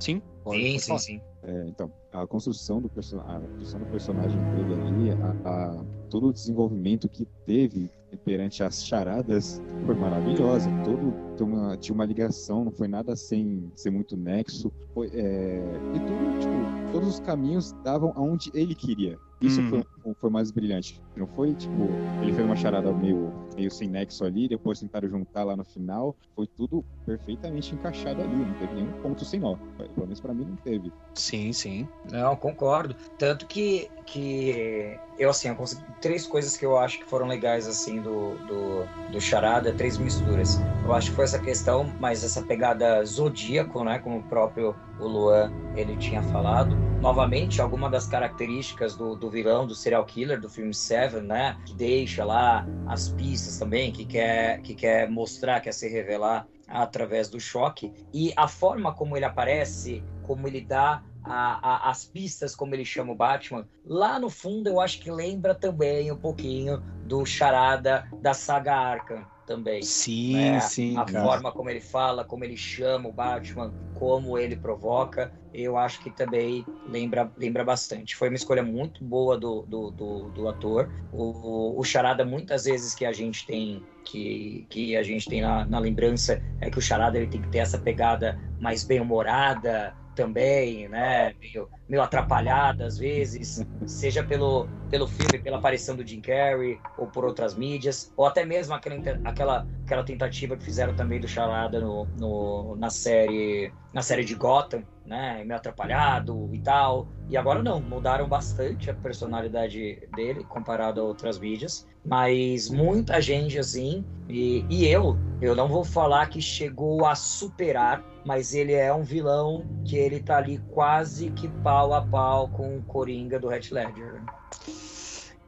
[0.00, 0.22] Sim?
[0.44, 0.98] Pode- Sim, pode sim, falar.
[1.00, 1.20] sim.
[1.42, 6.32] É, então, a construção do, a construção do personagem dele ali, a, a- todo o
[6.32, 7.90] desenvolvimento que teve
[8.24, 10.70] perante as charadas foi maravilhosa.
[10.84, 14.70] Todo tinha uma, tinha uma ligação, não foi nada sem ser muito nexo.
[14.94, 15.60] Foi, é,
[15.94, 19.18] e tudo, tipo, todos os caminhos davam aonde ele queria.
[19.40, 19.68] Isso Hum.
[19.68, 21.00] foi, foi mais brilhante.
[21.16, 21.88] Não foi tipo,
[22.22, 26.16] ele fez uma charada meio, meio sem nexo ali, depois tentaram juntar lá no final.
[26.34, 29.56] Foi tudo perfeitamente encaixado ali, não teve nenhum ponto sem nó.
[29.76, 30.92] Pelo menos pra mim não teve.
[31.14, 31.88] Sim, sim.
[32.10, 32.94] Não, concordo.
[33.18, 37.66] Tanto que, que eu, assim, eu consegui três coisas que eu acho que foram legais,
[37.66, 40.58] assim, do, do, do Charada, três misturas.
[40.84, 45.06] Eu acho que foi essa questão, mas essa pegada zodíaco, né, como o próprio o
[45.06, 46.76] Luan, ele tinha falado.
[47.00, 51.74] Novamente, alguma das características do, do vilão, do serial killer, do filme Seven, né, que
[51.74, 57.38] deixa lá as pistas também, que quer, que quer mostrar, quer se revelar através do
[57.40, 57.92] choque.
[58.12, 62.84] E a forma como ele aparece, como ele dá a- a- as pistas, como ele
[62.84, 68.04] chama o Batman, lá no fundo eu acho que lembra também um pouquinho do Charada
[68.20, 69.82] da saga Arkham também.
[69.82, 70.60] Sim, né?
[70.60, 71.24] sim, a cara.
[71.24, 76.10] forma como ele fala, como ele chama o Batman, como ele provoca, eu acho que
[76.10, 78.16] também lembra, lembra bastante.
[78.16, 80.90] Foi uma escolha muito boa do, do, do, do ator.
[81.12, 85.64] O, o Charada, muitas vezes que a gente tem que, que a gente tem na,
[85.64, 90.88] na lembrança é que o Charada ele tem que ter essa pegada mais bem-humorada também,
[90.88, 91.34] né?
[91.40, 97.06] Meio, meio atrapalhada às vezes, seja pelo, pelo filme, pela aparição do Jim Carrey, ou
[97.06, 101.78] por outras mídias, ou até mesmo aquela, aquela, aquela tentativa que fizeram também do Charada
[101.78, 105.42] no, no, na série na série de Gotham, né?
[105.44, 107.08] Meio atrapalhado e tal.
[107.28, 111.86] E agora não, mudaram bastante a personalidade dele comparado a outras mídias.
[112.04, 118.02] Mas muita gente assim, e, e eu, eu não vou falar que chegou a superar,
[118.24, 122.76] mas ele é um vilão que ele tá ali quase que pau a pau com
[122.76, 124.22] o Coringa do Heath Ledger.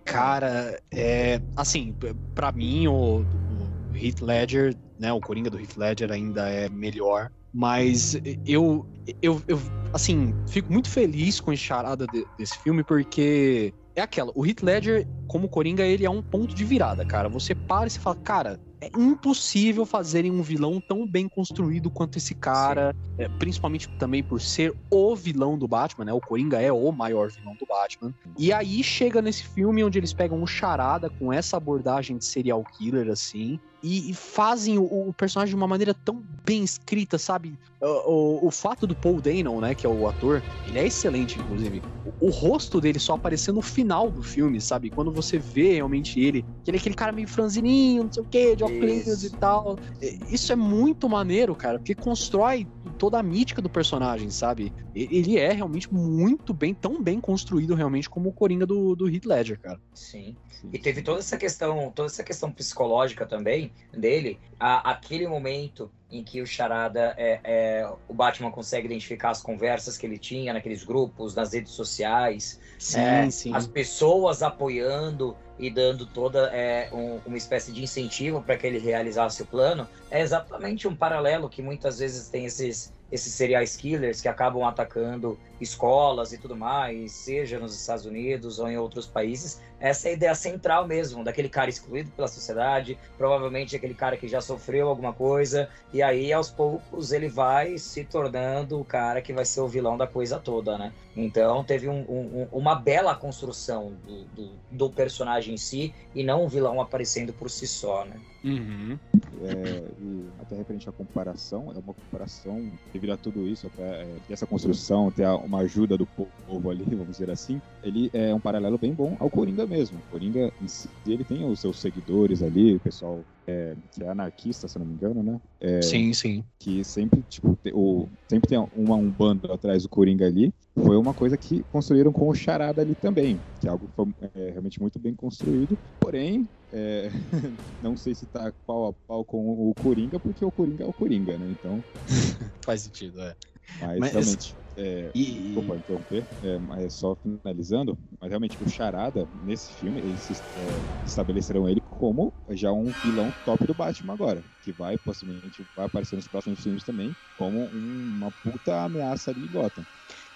[0.04, 1.40] Cara, é.
[1.56, 5.12] Assim, p- pra mim, o, o Heath Ledger, né?
[5.12, 7.30] O Coringa do Heath Ledger ainda é melhor.
[7.52, 8.86] Mas eu,
[9.22, 9.60] eu, eu
[9.92, 14.62] assim, fico muito feliz com a charada de- desse filme, porque é aquela, o Heath
[14.62, 17.28] Ledger, como Coringa, ele é um ponto de virada, cara.
[17.28, 22.16] Você para e você fala, cara, é impossível fazerem um vilão tão bem construído quanto
[22.18, 26.12] esse cara, é, principalmente também por ser o vilão do Batman, né?
[26.12, 28.14] O Coringa é o maior vilão do Batman.
[28.38, 32.64] E aí chega nesse filme onde eles pegam o Charada com essa abordagem de serial
[32.64, 37.54] killer, assim, e, e fazem o, o personagem de uma maneira tão bem escrita, sabe?
[37.80, 41.38] O, o, o fato do Paul Dano, né, que é o ator, ele é excelente,
[41.38, 41.82] inclusive.
[42.04, 44.90] O, o rosto dele só aparecer no final do filme, sabe?
[44.90, 48.26] Quando você vê realmente ele, que ele é aquele cara meio franzininho, não sei o
[48.26, 49.78] que, de óculos e tal.
[50.00, 54.72] Isso é muito maneiro, cara, porque constrói toda a mítica do personagem, sabe?
[54.94, 59.26] Ele é realmente muito bem, tão bem construído realmente como o Coringa do, do Heath
[59.26, 59.80] Ledger, cara.
[59.94, 60.36] Sim.
[60.60, 60.70] Sim.
[60.72, 66.24] E teve toda essa questão, toda essa questão psicológica também dele, a- aquele momento em
[66.24, 70.82] que o Charada é, é, o Batman consegue identificar as conversas que ele tinha naqueles
[70.84, 73.54] grupos, nas redes sociais, Sim, É, sim.
[73.54, 78.78] as pessoas apoiando e dando toda é, um- uma espécie de incentivo para que ele
[78.78, 84.20] realizasse o plano, é exatamente um paralelo que muitas vezes tem esses, esses serial killers
[84.20, 89.60] que acabam atacando escolas e tudo mais, seja nos Estados Unidos ou em outros países.
[89.80, 94.28] Essa é a ideia central mesmo, daquele cara excluído pela sociedade, provavelmente aquele cara que
[94.28, 99.32] já sofreu alguma coisa, e aí aos poucos ele vai se tornando o cara que
[99.32, 100.92] vai ser o vilão da coisa toda, né?
[101.18, 106.22] Então teve um- um- um- uma bela construção do, do, do personagem em si e
[106.22, 108.20] não um vilão aparecendo por si só, né?
[108.44, 108.96] Uhum.
[109.42, 114.16] É, e até referente à comparação, é uma comparação devido a tudo isso, até é,
[114.30, 118.78] essa construção, ter uma ajuda do povo ali, vamos dizer assim, ele é um paralelo
[118.78, 119.98] bem bom ao Coringa mesmo.
[119.98, 124.08] O Coringa, em si, ele tem os seus seguidores ali, o pessoal é, que é
[124.08, 125.40] anarquista, se não me engano, né?
[125.60, 126.44] É, Sim, sim.
[126.58, 130.96] que sempre, tipo, te- o, sempre tem uma, um bando atrás do Coringa ali, foi
[130.96, 134.50] uma coisa que construíram com o Charada ali também, que é algo que foi é,
[134.50, 137.08] realmente muito bem construído, porém, é,
[137.80, 140.92] não sei se tá pau a pau com o Coringa, porque o Coringa é o
[140.92, 141.82] Coringa, né, então,
[142.64, 143.34] Faz sentido, é.
[143.80, 149.28] Mas, Mas- realmente, é, E, Desculpa interromper, é, mas só finalizando, mas realmente o Charada,
[149.34, 154.72] nesse filme, eles é, estabeleceram ele como já um vilão top do Batman agora, que
[154.72, 159.48] vai possivelmente vai aparecer nos próximos filmes também, como um- uma puta ameaça ali em
[159.50, 159.84] Gotham.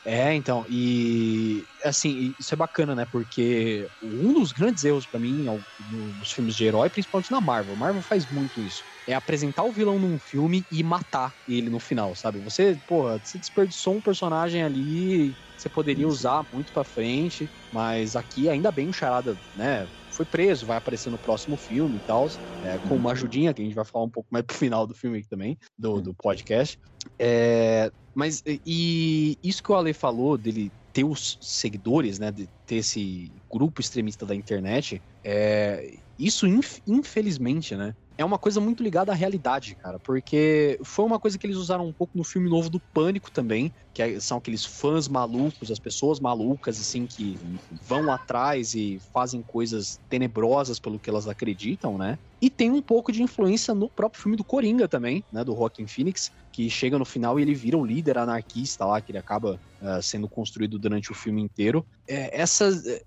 [0.04, 3.06] É, então, e assim, isso é bacana, né?
[3.06, 5.44] Porque um dos grandes erros pra mim
[5.78, 8.84] nos filmes de herói, principalmente na Marvel, Marvel faz muito isso.
[9.06, 12.40] É apresentar o vilão num filme e matar ele no final, sabe?
[12.40, 18.16] Você, porra, você desperdiçou um personagem ali, que você poderia usar muito pra frente, mas
[18.16, 19.88] aqui ainda bem o Charada, né?
[20.14, 22.26] Foi preso, vai aparecer no próximo filme e tal,
[22.60, 24.94] é, com uma ajudinha que a gente vai falar um pouco mais pro final do
[24.94, 26.76] filme aqui também, do, do podcast.
[27.20, 32.76] É, mas e- isso que o Ale falou dele ter os seguidores, né, de ter
[32.76, 39.12] esse grupo extremista da internet, é, isso inf- infelizmente, né, é uma coisa muito ligada
[39.12, 42.68] à realidade, cara, porque foi uma coisa que eles usaram um pouco no filme novo
[42.70, 47.38] do Pânico também, que é- são aqueles fãs malucos, as pessoas malucas, assim, que
[47.86, 52.18] vão atrás e fazem coisas tenebrosas pelo que elas acreditam, né?
[52.40, 55.44] E tem um pouco de influência no próprio filme do Coringa também, né?
[55.44, 59.12] Do Joaquin Phoenix, que chega no final e ele vira o líder anarquista lá, que
[59.12, 61.86] ele acaba ah, sendo construído durante o filme inteiro.
[62.08, 63.02] É, essas, ess-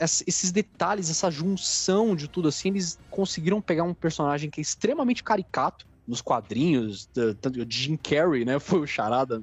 [0.00, 5.22] esses detalhes, essa junção de tudo assim, eles conseguiram pegar um personagem que é extremamente
[5.22, 7.08] caricato nos quadrinhos,
[7.40, 8.58] tanto Jim Carrey, né?
[8.60, 9.42] Foi o charada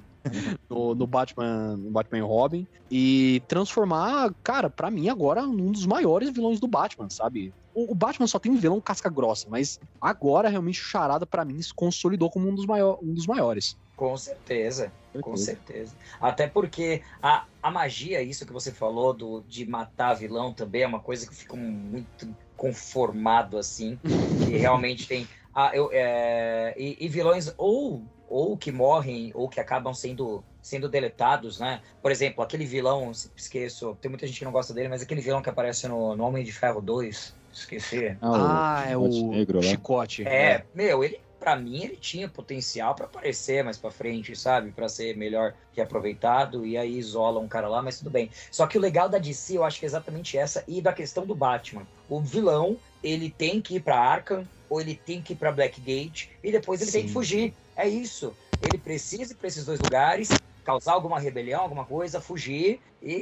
[0.69, 6.29] no, no Batman, no Batman Robin e transformar, cara, pra mim agora um dos maiores
[6.29, 7.53] vilões do Batman, sabe?
[7.79, 11.71] O, Batman só tem vilão casca grossa, mas agora realmente o Charada pra mim se
[11.71, 13.77] consolidou como um dos, maior, um dos maiores.
[13.95, 14.91] Com certeza.
[15.21, 15.95] Com Certeza.
[16.19, 20.87] Até porque a, a magia, isso que você falou do, de matar vilão também é
[20.87, 23.99] uma coisa que eu fico muito conformado, assim.
[24.45, 25.27] que realmente tem.
[25.53, 30.89] Ah, eu, é, e, e vilões ou, ou que morrem ou que acabam sendo, sendo
[30.89, 31.81] deletados, né?
[32.01, 35.41] Por exemplo, aquele vilão, esqueço, tem muita gente que não gosta dele, mas aquele vilão
[35.41, 38.17] que aparece no, no Homem de Ferro 2, esqueci.
[38.21, 39.63] Ah, é o Chicote negro lá.
[39.63, 40.23] Chicote.
[40.27, 44.71] É, meu, ele, pra mim, ele tinha potencial pra aparecer mais pra frente, sabe?
[44.71, 48.29] Pra ser melhor reaproveitado, e aí isola um cara lá, mas tudo bem.
[48.51, 51.25] Só que o legal da DC, eu acho que é exatamente essa, e da questão
[51.25, 51.87] do Batman.
[52.09, 56.31] O vilão, ele tem que ir pra Arkham, ou ele tem que ir pra Blackgate,
[56.43, 57.07] e depois ele tem Sim.
[57.07, 57.53] que fugir.
[57.75, 58.35] É isso.
[58.59, 63.15] Ele precisa ir pra esses dois lugares, causar alguma rebelião, alguma coisa, fugir, e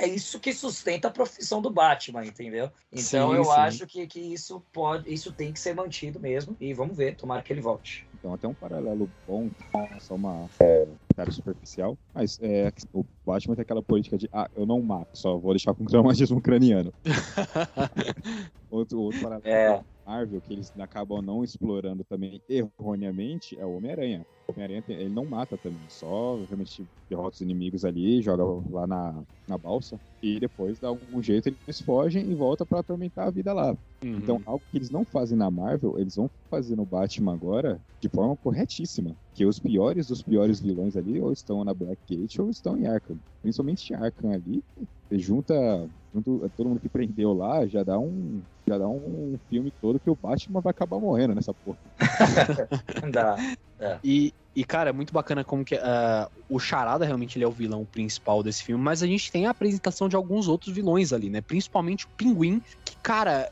[0.00, 2.72] é isso que sustenta a profissão do Batman, entendeu?
[2.90, 3.50] Então Sim, eu sim.
[3.52, 7.40] acho que, que isso pode, isso tem que ser mantido mesmo, e vamos ver, tomara
[7.40, 8.04] que ele volte.
[8.18, 9.48] Então, até um paralelo bom,
[10.00, 14.66] só uma é, cara superficial, mas é, o Batman tem aquela política de, ah, eu
[14.66, 16.92] não mato, só vou deixar com traumatismo craniano.
[18.68, 19.91] outro, outro paralelo É.
[20.06, 24.22] Marvel, que eles acabam não explorando também erroneamente, é o Homem-Aranha.
[24.48, 29.22] O Homem-Aranha, ele não mata também, só realmente derrota os inimigos ali, joga lá na,
[29.48, 33.52] na balsa, e depois, dá algum jeito, eles fogem e voltam pra atormentar a vida
[33.52, 33.76] lá.
[34.02, 34.16] Uhum.
[34.18, 38.08] Então, algo que eles não fazem na Marvel, eles vão fazer no Batman agora de
[38.08, 39.16] forma corretíssima.
[39.34, 43.18] Que os piores dos piores vilões ali ou estão na Blackgate ou estão em Arkham.
[43.40, 44.62] Principalmente Arkham ali,
[45.12, 45.54] você junta,
[46.14, 50.08] junto todo mundo que prendeu lá, já dá um já dá um filme todo que
[50.08, 51.78] o Batman vai acabar morrendo nessa porra.
[53.10, 53.36] Dá.
[54.04, 57.50] E, e, cara, é muito bacana como que ah, o Charada realmente ele é o
[57.50, 61.28] vilão principal desse filme, mas a gente tem a apresentação de alguns outros vilões ali,
[61.28, 61.40] né?
[61.40, 63.50] Principalmente o Pinguim, que, cara,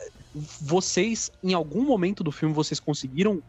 [0.61, 3.43] vocês, em algum momento do filme, vocês conseguiram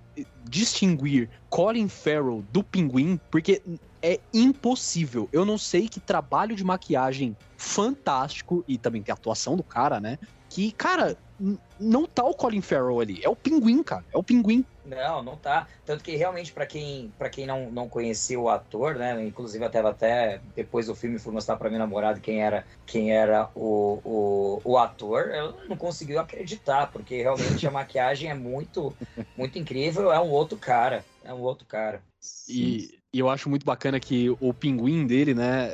[0.50, 3.62] distinguir Colin Farrell do Pinguim, porque
[4.02, 5.30] é impossível.
[5.32, 10.00] Eu não sei que trabalho de maquiagem fantástico, e também tem a atuação do cara,
[10.00, 10.18] né?
[10.50, 11.18] Que, cara,
[11.80, 14.66] não tá o Colin Farrell ali, é o Pinguim, cara, é o Pinguim.
[14.86, 15.68] Não, não tá.
[15.86, 19.24] Tanto que realmente, pra quem, pra quem não, não conhecia o ator, né?
[19.24, 23.50] Inclusive, até, até depois do filme fui mostrar pra minha namorada quem era, quem era
[23.56, 25.30] o, o, o ator.
[25.30, 28.94] Ela não conseguiu acreditar, porque realmente a maquiagem é muito,
[29.38, 30.12] muito incrível.
[30.12, 31.06] É um outro cara.
[31.24, 32.04] É um outro cara.
[32.50, 35.70] E, e eu acho muito bacana que o pinguim dele, né,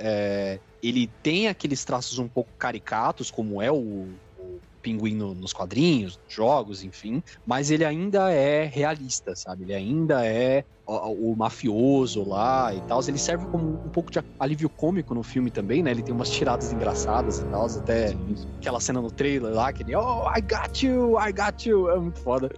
[0.56, 5.54] é, ele tem aqueles traços um pouco caricatos, como é o, o pinguim no- nos
[5.54, 9.64] quadrinhos, jogos, enfim, mas ele ainda é realista, sabe?
[9.66, 13.02] Ele ainda é o, o mafioso lá e tal.
[13.08, 15.92] Ele serve como um pouco de alívio cômico no filme também, né?
[15.92, 18.16] Ele tem umas tiradas engraçadas e tal, até
[18.58, 22.00] aquela cena no trailer lá, que ele, oh, I got you, I got you, é
[22.00, 22.50] muito foda.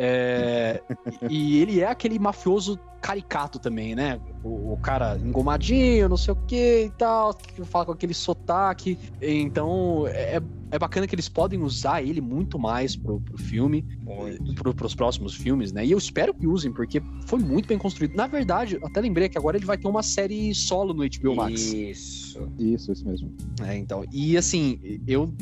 [0.00, 0.80] É,
[1.28, 4.20] e ele é aquele mafioso caricato também, né?
[4.42, 8.98] O, o cara engomadinho, não sei o que e tal, que fala com aquele sotaque.
[9.20, 10.40] Então, é,
[10.70, 14.54] é bacana que eles podem usar ele muito mais pro, pro filme, Muito.
[14.54, 15.84] pro, pros próximos filmes, né?
[15.84, 18.14] E eu espero que usem, porque foi muito bem construído.
[18.14, 21.72] Na verdade, até lembrei que agora ele vai ter uma série solo no HBO Max.
[21.72, 22.48] Isso.
[22.58, 23.32] Isso, isso mesmo.
[23.62, 24.04] É, então.
[24.12, 25.32] E assim, eu.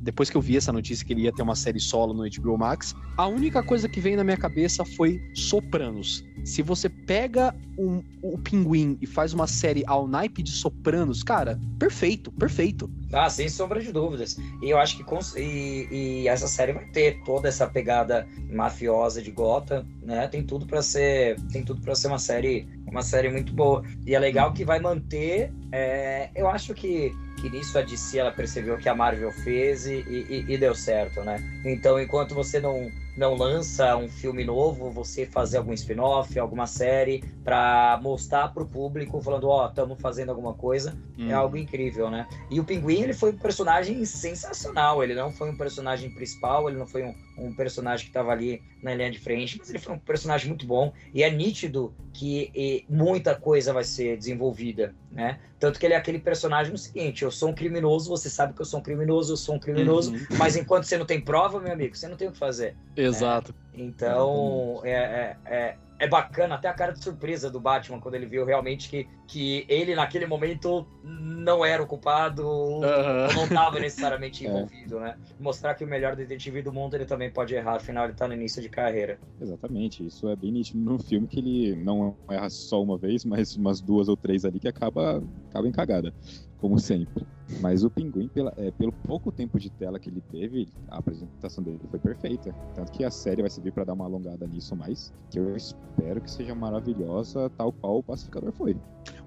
[0.00, 2.56] Depois que eu vi essa notícia que ele ia ter uma série solo no HBO
[2.56, 6.24] Max, a única coisa que veio na minha cabeça foi Sopranos.
[6.46, 11.58] Se você pega um- o Pinguim e faz uma série ao naipe de Sopranos, cara,
[11.78, 12.90] perfeito, perfeito.
[13.12, 14.36] Ah, sem sombra de dúvidas.
[14.62, 19.20] E eu acho que cons- e, e essa série vai ter toda essa pegada mafiosa
[19.22, 20.26] de Gotham, né?
[20.28, 23.82] Tem tudo pra ser, tem tudo para ser uma série, uma série muito boa.
[24.06, 25.52] E é legal que vai manter.
[25.72, 29.84] é, eu acho que que nisso a DC ela percebeu o que a Marvel fez
[29.86, 31.36] e, e- e deu certo, né?
[31.66, 37.24] Então, enquanto você não não lança um filme novo, você fazer algum spin-off, alguma série
[37.42, 40.94] pra mostrar pro público falando, ó, estamos fazendo alguma coisa,
[41.30, 42.26] é algo incrível, né?
[42.50, 45.02] E o Pinguim, ele foi um personagem sensacional.
[45.02, 48.62] Ele não foi um personagem principal, ele não foi um, um personagem que estava ali
[48.82, 50.92] na linha de frente, mas ele foi um personagem muito bom.
[51.12, 55.38] E é nítido que muita coisa vai ser desenvolvida, né?
[55.58, 58.60] Tanto que ele é aquele personagem no seguinte: eu sou um criminoso, você sabe que
[58.60, 60.26] eu sou um criminoso, eu sou um criminoso, Uhum.
[60.38, 62.74] mas enquanto você não tem prova, meu amigo, você não tem o que fazer.
[62.96, 63.54] Exato.
[63.74, 68.26] Então, é, é, é, é bacana até a cara de surpresa do Batman quando ele
[68.26, 74.48] viu realmente que, que ele, naquele momento, não era o culpado, não estava necessariamente É.
[74.48, 75.16] envolvido, né?
[75.40, 78.34] Mostrar que o melhor detetive do mundo ele também pode errar, afinal ele tá no
[78.34, 79.18] início de carreira.
[79.40, 83.56] Exatamente, isso é bem nítido no filme que ele não erra só uma vez, mas
[83.56, 86.12] umas duas ou três ali que acaba, acaba em cagada,
[86.60, 87.26] como sempre.
[87.60, 91.62] Mas o Pinguim, pela- é, pelo pouco tempo de tela que ele teve, a apresentação
[91.62, 92.52] dele foi perfeita.
[92.74, 96.20] Tanto que a série vai servir pra dar uma alongada nisso mais, que eu espero
[96.20, 98.76] que seja maravilhosa, tal qual o Pacificador foi.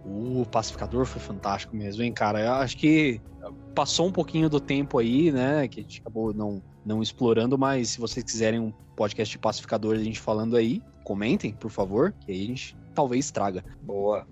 [0.06, 2.42] O Pacificador foi fantástico mesmo, hein, cara?
[2.42, 3.22] Eu acho que
[3.74, 5.68] passou um pouquinho do tempo aí, né?
[5.68, 9.96] Que a gente acabou não, não explorando, mas se vocês quiserem um podcast de Pacificador
[9.96, 13.64] a gente falando aí, comentem, por favor, que aí a gente talvez traga.
[13.82, 14.28] Boa.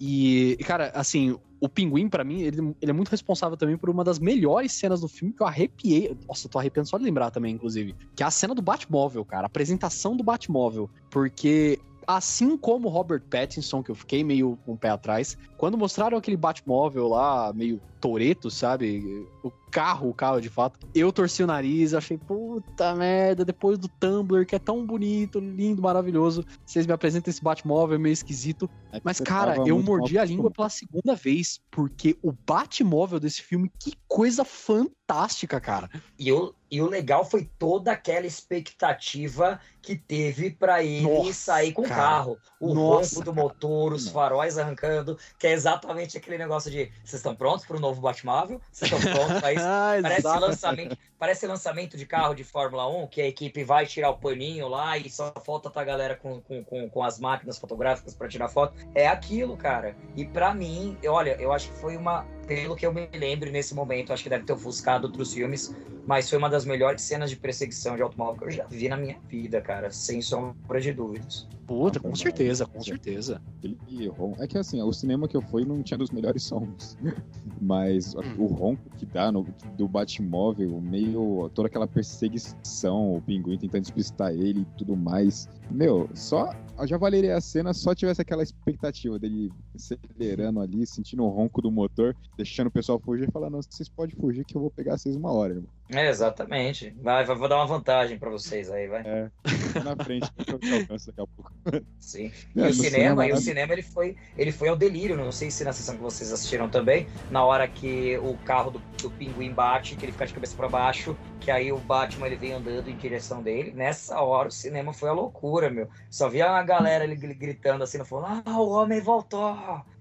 [0.00, 4.02] E, cara, assim, o Pinguim, pra mim, ele, ele é muito responsável também por uma
[4.02, 6.16] das melhores cenas do filme que eu arrepiei.
[6.26, 7.94] Nossa, eu tô arrepiando só de lembrar também, inclusive.
[8.16, 9.44] Que é a cena do Batmóvel, cara.
[9.44, 10.90] A apresentação do Batmóvel.
[11.10, 11.78] Porque.
[12.04, 16.18] Assim como o Robert Pattinson, que eu fiquei meio com o pé atrás, quando mostraram
[16.18, 19.24] aquele Batmóvel lá, meio Toreto, sabe?
[19.72, 24.44] Carro, o carro de fato, eu torci o nariz, achei, puta merda, depois do Tumblr,
[24.44, 28.68] que é tão bonito, lindo, maravilhoso, vocês me apresentam esse Batmóvel meio esquisito.
[28.92, 33.72] É Mas, cara, eu mordi a língua pela segunda vez, porque o Batmóvel desse filme,
[33.78, 35.88] que coisa fantástica, cara.
[36.18, 41.72] E o, e o legal foi toda aquela expectativa que teve pra ele Nossa, sair
[41.72, 42.38] com o carro.
[42.60, 47.14] O Nossa, ronco do motor, os faróis arrancando, que é exatamente aquele negócio de vocês
[47.14, 48.60] estão prontos pro novo Batmóvel?
[48.70, 49.61] Vocês estão prontos pra isso?
[49.62, 54.10] Ah, Parece lançamento, parece lançamento de carro de Fórmula 1, que a equipe vai tirar
[54.10, 57.58] o paninho lá e só falta tá a galera com, com, com, com as máquinas
[57.58, 58.74] fotográficas para tirar foto.
[58.94, 59.96] É aquilo, cara.
[60.16, 62.26] E pra mim, olha, eu acho que foi uma.
[62.46, 65.74] Pelo que eu me lembro nesse momento, acho que deve ter ofuscado outros filmes,
[66.06, 68.96] mas foi uma das melhores cenas de perseguição de automóvel que eu já vi na
[68.96, 71.46] minha vida, cara, sem sombra de dúvidas.
[71.66, 73.40] Puta, com certeza, com certeza.
[73.58, 74.42] Aquele ronco.
[74.42, 76.98] É que assim, o cinema que eu fui não tinha dos melhores sons.
[77.60, 81.48] Mas o ronco que dá no, do Batmóvel, meio.
[81.54, 85.48] toda aquela perseguição, o pinguim tentando despistar ele e tudo mais.
[85.72, 86.50] Meu, só.
[86.78, 91.62] Eu já valeria a cena só tivesse aquela expectativa dele acelerando ali, sentindo o ronco
[91.62, 94.98] do motor, deixando o pessoal fugir e falando, vocês podem fugir que eu vou pegar
[94.98, 95.70] vocês uma hora, irmão.
[95.94, 96.90] É, exatamente.
[97.02, 99.02] Vai, vai- vou dar uma vantagem pra vocês aí, vai.
[99.02, 101.52] Tá na frente, que daqui a pouco.
[101.98, 102.26] Sim.
[102.56, 105.16] É, E o no cinema, cinema, e o cinema ele foi, ele foi ao delírio.
[105.16, 108.82] Não sei se na sessão que vocês assistiram também, na hora que o carro do,
[109.02, 112.36] do pinguim bate, que ele fica de cabeça pra baixo, que aí o Batman ele
[112.36, 113.72] vem andando em direção dele.
[113.72, 115.88] Nessa hora o cinema foi a loucura, meu.
[116.10, 119.56] Só via a galera ali gri- gritando assim, falando: Ah, o homem voltou!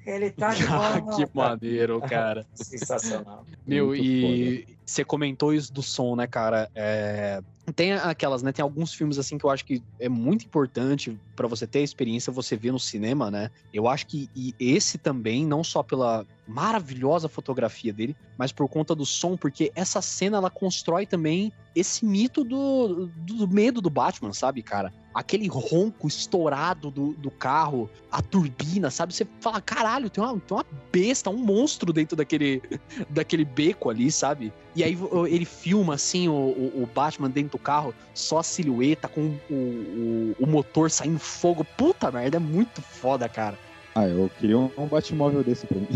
[0.05, 1.15] Ele tá de Ah, volta!
[1.25, 2.45] que maneiro, cara.
[2.55, 3.45] Sensacional.
[3.65, 6.69] Meu, Muito e você comentou isso do som, né, cara?
[6.75, 7.41] É,
[7.75, 8.51] Tem aquelas, né?
[8.51, 11.83] Tem alguns filmes assim que eu acho que é muito importante pra você ter a
[11.83, 13.49] experiência, você ver no cinema, né?
[13.73, 18.93] Eu acho que e esse também, não só pela maravilhosa fotografia dele, mas por conta
[18.93, 24.33] do som, porque essa cena ela constrói também esse mito do, do medo do Batman,
[24.33, 24.91] sabe, cara?
[25.13, 29.13] Aquele ronco estourado do, do carro, a turbina, sabe?
[29.13, 32.61] Você fala, caralho, tem uma, tem uma besta, um monstro dentro daquele,
[33.09, 34.51] daquele beco ali, sabe?
[34.75, 38.43] E aí o- ele filma assim o, o- o Batman dentro do carro, só a
[38.43, 41.65] silhueta com o, o, o motor saindo fogo.
[41.77, 43.57] Puta merda, é muito foda, cara.
[43.93, 45.87] Ah, eu queria um, um Batmóvel desse pra mim.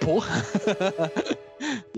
[0.00, 0.42] Porra.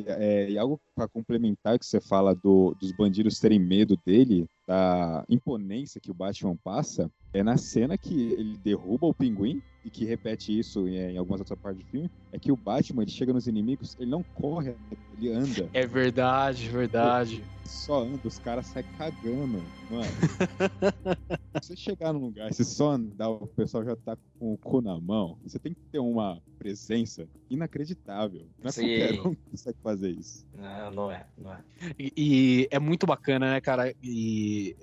[0.06, 5.24] É, e algo para complementar que você fala do- dos bandidos terem medo dele, da
[5.26, 10.04] imponência que o Batman passa é na cena que ele derruba o pinguim e que
[10.04, 13.46] repete isso em, algumas outras partes do filme, é que o Batman ele chega nos
[13.46, 14.74] inimigos, ele não corre,
[15.16, 15.68] ele anda.
[15.74, 17.44] É verdade, verdade.
[17.66, 20.04] Só anda, os caras saem cagando, mano.
[21.62, 24.80] Se você chegar num lugar, se só andar, o pessoal já tá com o cu
[24.80, 25.38] na mão.
[25.44, 28.46] Você tem que ter uma presença inacreditável.
[28.58, 28.82] Não é Sim.
[28.82, 30.44] qualquer um que consegue fazer isso.
[30.52, 31.64] Não, não é, não é.
[31.98, 33.94] E, e é muito bacana, né, cara?
[34.02, 34.76] E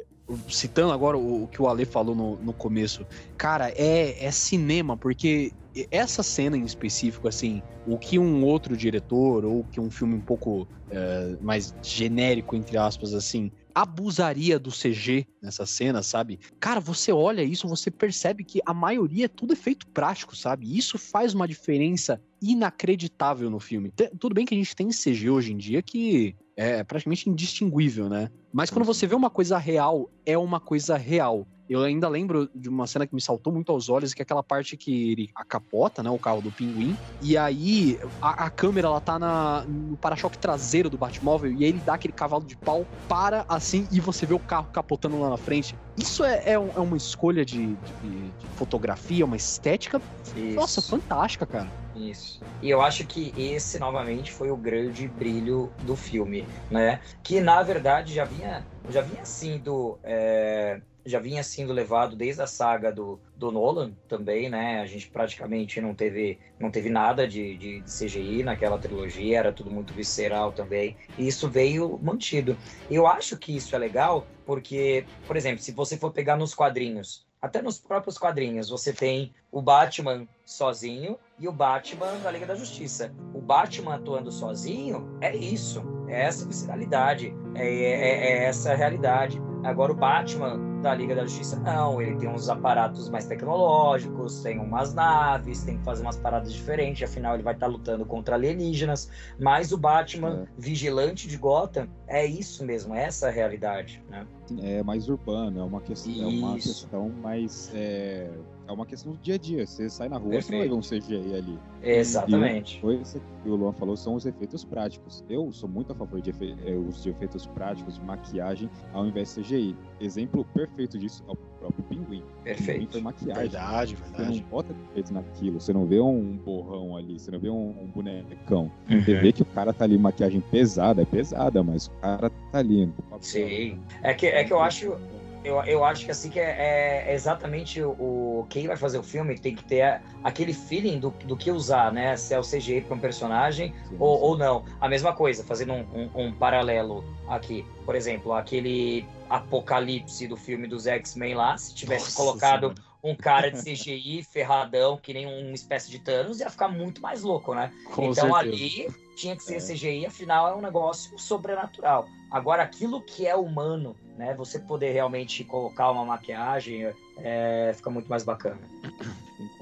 [0.50, 3.06] citando agora o, o que o Ale falou no, no começo,
[3.38, 5.54] cara, é, é cinema, porque
[5.90, 10.22] essa cena em específico, assim, o que um outro diretor, ou que um filme um
[10.22, 16.40] pouco é, mais genérico, entre aspas, assim, abusaria do CG nessa cena, sabe?
[16.60, 20.78] Cara, você olha isso, você percebe que a maioria é tudo efeito prático, sabe?
[20.78, 23.92] Isso faz uma diferença inacreditável no filme.
[23.92, 28.10] Te- Tudo bem que a gente tem CG hoje em dia que é praticamente indistinguível,
[28.10, 28.30] né?
[28.52, 31.48] Mas quando você vê uma coisa real, é uma coisa real.
[31.72, 34.44] Eu ainda lembro de uma cena que me saltou muito aos olhos, que é aquela
[34.44, 39.00] parte que ele acapota, né, o carro do pinguim, e aí a, a câmera ela
[39.00, 42.86] tá na, no para-choque traseiro do Batmóvel e aí ele dá aquele cavalo de pau,
[43.08, 45.78] para assim e você vê o carro capotando lá na frente.
[45.98, 50.02] Isso é, é, um- é uma escolha de, de- de fotografia, uma estética,
[50.36, 50.56] Isso.
[50.58, 51.74] nossa, fantástica, cara.
[51.94, 52.42] Isso.
[52.62, 57.02] E eu acho que esse, novamente, foi o grande brilho do filme, né?
[57.24, 60.00] Que, na verdade, já vinha, já vinha sendo...
[60.04, 64.82] é, já vinha sendo levado desde a saga do, do Nolan também, né?
[64.82, 69.52] A gente praticamente não teve, não teve nada de, de, de CGI naquela trilogia, era
[69.54, 70.96] tudo muito visceral também.
[71.18, 72.58] E isso veio mantido.
[72.90, 77.26] Eu acho que isso é legal porque, por exemplo, se você for pegar nos quadrinhos,
[77.42, 82.54] até nos próprios quadrinhos, você tem o Batman sozinho e o Batman da Liga da
[82.54, 83.12] Justiça.
[83.34, 89.42] O Batman atuando sozinho é isso, é essa visceralidade, é, é- é essa realidade.
[89.64, 94.60] Agora o Batman da Liga da Justiça não, ele tem uns aparatos mais tecnológicos, tem
[94.60, 99.10] umas naves, tem que fazer umas paradas diferentes, afinal ele vai estar lutando contra alienígenas,
[99.40, 104.26] mas o Batman vigilante de Gotham é isso mesmo, é essa a realidade, né?
[104.62, 107.72] É mais urbano, é uma questão, é uma questão mais.
[107.74, 108.30] É,
[108.72, 109.66] é uma questão do dia a dia.
[109.68, 111.60] Você sai na rua, você não vai ver um CGI ali.
[111.84, 112.80] Exatamente.
[112.80, 115.24] Coisa que o Luan falou são os efeitos práticos.
[115.30, 116.56] Eu sou muito a favor de efe-
[116.88, 119.76] uso de efeitos práticos, de maquiagem, ao invés de CGI.
[120.00, 122.06] Exemplo perfeito disso é o próprio Pinguim.
[122.06, 122.92] Pinguim Perfeito.
[122.94, 123.42] foi maquiagem.
[123.44, 127.50] Verdade, Você não bota efeito naquilo, você não vê um borrão ali, você não vê
[127.50, 128.72] um, um bonecão.
[128.88, 129.22] Você Uhum.
[129.22, 132.88] vê que o cara tá ali, maquiagem pesada, é pesada, mas o cara tá ali.
[133.10, 133.18] papel.
[133.22, 133.80] Sim.
[134.02, 134.96] É que, é que eu acho.
[135.44, 139.04] Eu, eu acho que assim que é, é exatamente o, o- quem vai fazer o
[139.04, 142.16] filme tem que ter aquele feeling do, do que usar, né?
[142.16, 144.24] Se é o CGI para um personagem Sim, ou, sim.
[144.24, 144.64] ou não.
[144.80, 147.66] A mesma coisa, fazendo um, um- um paralelo aqui.
[147.86, 152.76] Por exemplo, aquele apocalipse do filme dos X-Men lá, se tivesse Nossa colocado Senhora.
[153.04, 157.24] um cara de CGI ferradão, que nem uma espécie de Thanos, ia ficar muito mais
[157.24, 157.72] louco, né?
[157.86, 158.36] Com então certeza.
[158.38, 159.60] ali tinha que ser É.
[159.60, 162.08] CGI, afinal é um negócio sobrenatural.
[162.32, 164.34] Agora, aquilo que é humano, né?
[164.36, 168.60] Você poder realmente colocar uma maquiagem, é, fica muito mais bacana.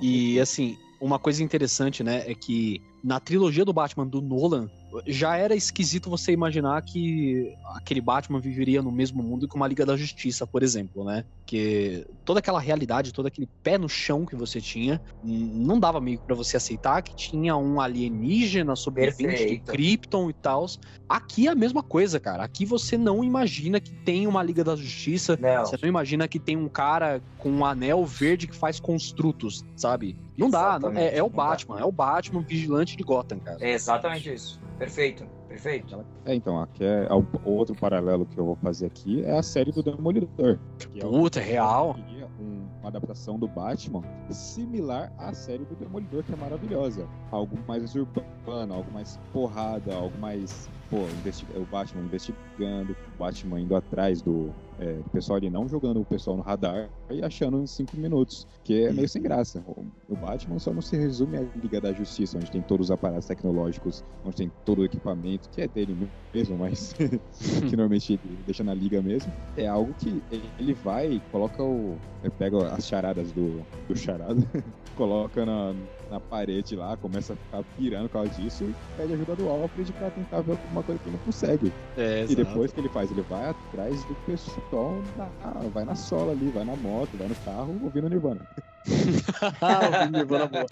[0.01, 4.69] E assim, uma coisa interessante, né, é que na trilogia do Batman do Nolan,
[5.05, 9.85] já era esquisito você imaginar que aquele Batman viveria no mesmo mundo que uma Liga
[9.85, 11.25] da Justiça, por exemplo, né?
[11.45, 16.19] Que toda aquela realidade, todo aquele pé no chão que você tinha, não dava meio
[16.19, 19.59] pra você aceitar que tinha um alienígena sobrevivente de.
[19.59, 20.65] Krypton e tal.
[21.07, 22.43] Aqui é a mesma coisa, cara.
[22.43, 25.65] Aqui você não imagina que tem uma Liga da Justiça, Não.
[25.65, 30.15] você não imagina que tem um cara com um anel verde que faz construtos, sabe?
[30.37, 31.29] Não dá, não- é, é o.
[31.29, 33.57] Batman, é o Batman vigilante de Gotham, cara.
[33.61, 34.59] É exatamente isso.
[34.79, 36.05] Perfeito, perfeito.
[36.25, 39.43] É, então, aqui é, é o outro paralelo que eu vou fazer aqui é a
[39.43, 40.57] série do Demolidor.
[40.77, 41.97] que é Puta, é real.
[42.39, 47.05] um- uma adaptação do Batman similar à série do Demolidor, que é maravilhosa.
[47.29, 50.69] Algo mais urbano, algo mais porrada, algo mais.
[50.89, 50.97] Pô,
[51.59, 54.49] o Batman investigando, o Batman indo atrás do
[54.79, 58.47] é, o pessoal ali, não jogando o pessoal no radar e achando em cinco minutos,
[58.63, 59.63] que é meio sem graça.
[60.07, 63.27] O, Batman só não se resume à Liga da Justiça, onde tem todos os aparatos
[63.27, 68.63] tecnológicos, onde tem todo o equipamento, que é dele mesmo, mas que normalmente ele deixa
[68.63, 70.21] na liga mesmo é algo que
[70.57, 71.97] ele vai, coloca o.
[72.23, 74.41] ele Pega as charadas do, do charada,
[74.95, 75.73] coloca na,
[76.09, 79.91] na parede lá, começa a ficar pirando por causa disso e pede ajuda do Alfred
[79.93, 81.71] pra tentar ver alguma coisa que ele não consegue.
[81.95, 83.11] É, E depois que ele faz?
[83.11, 85.29] Ele vai atrás do pessoal, na-
[85.73, 88.41] vai na sola ali, vai na moto, vai no carro, ouvindo Nirvana.
[89.61, 90.65] Ah, o Nirvana boa.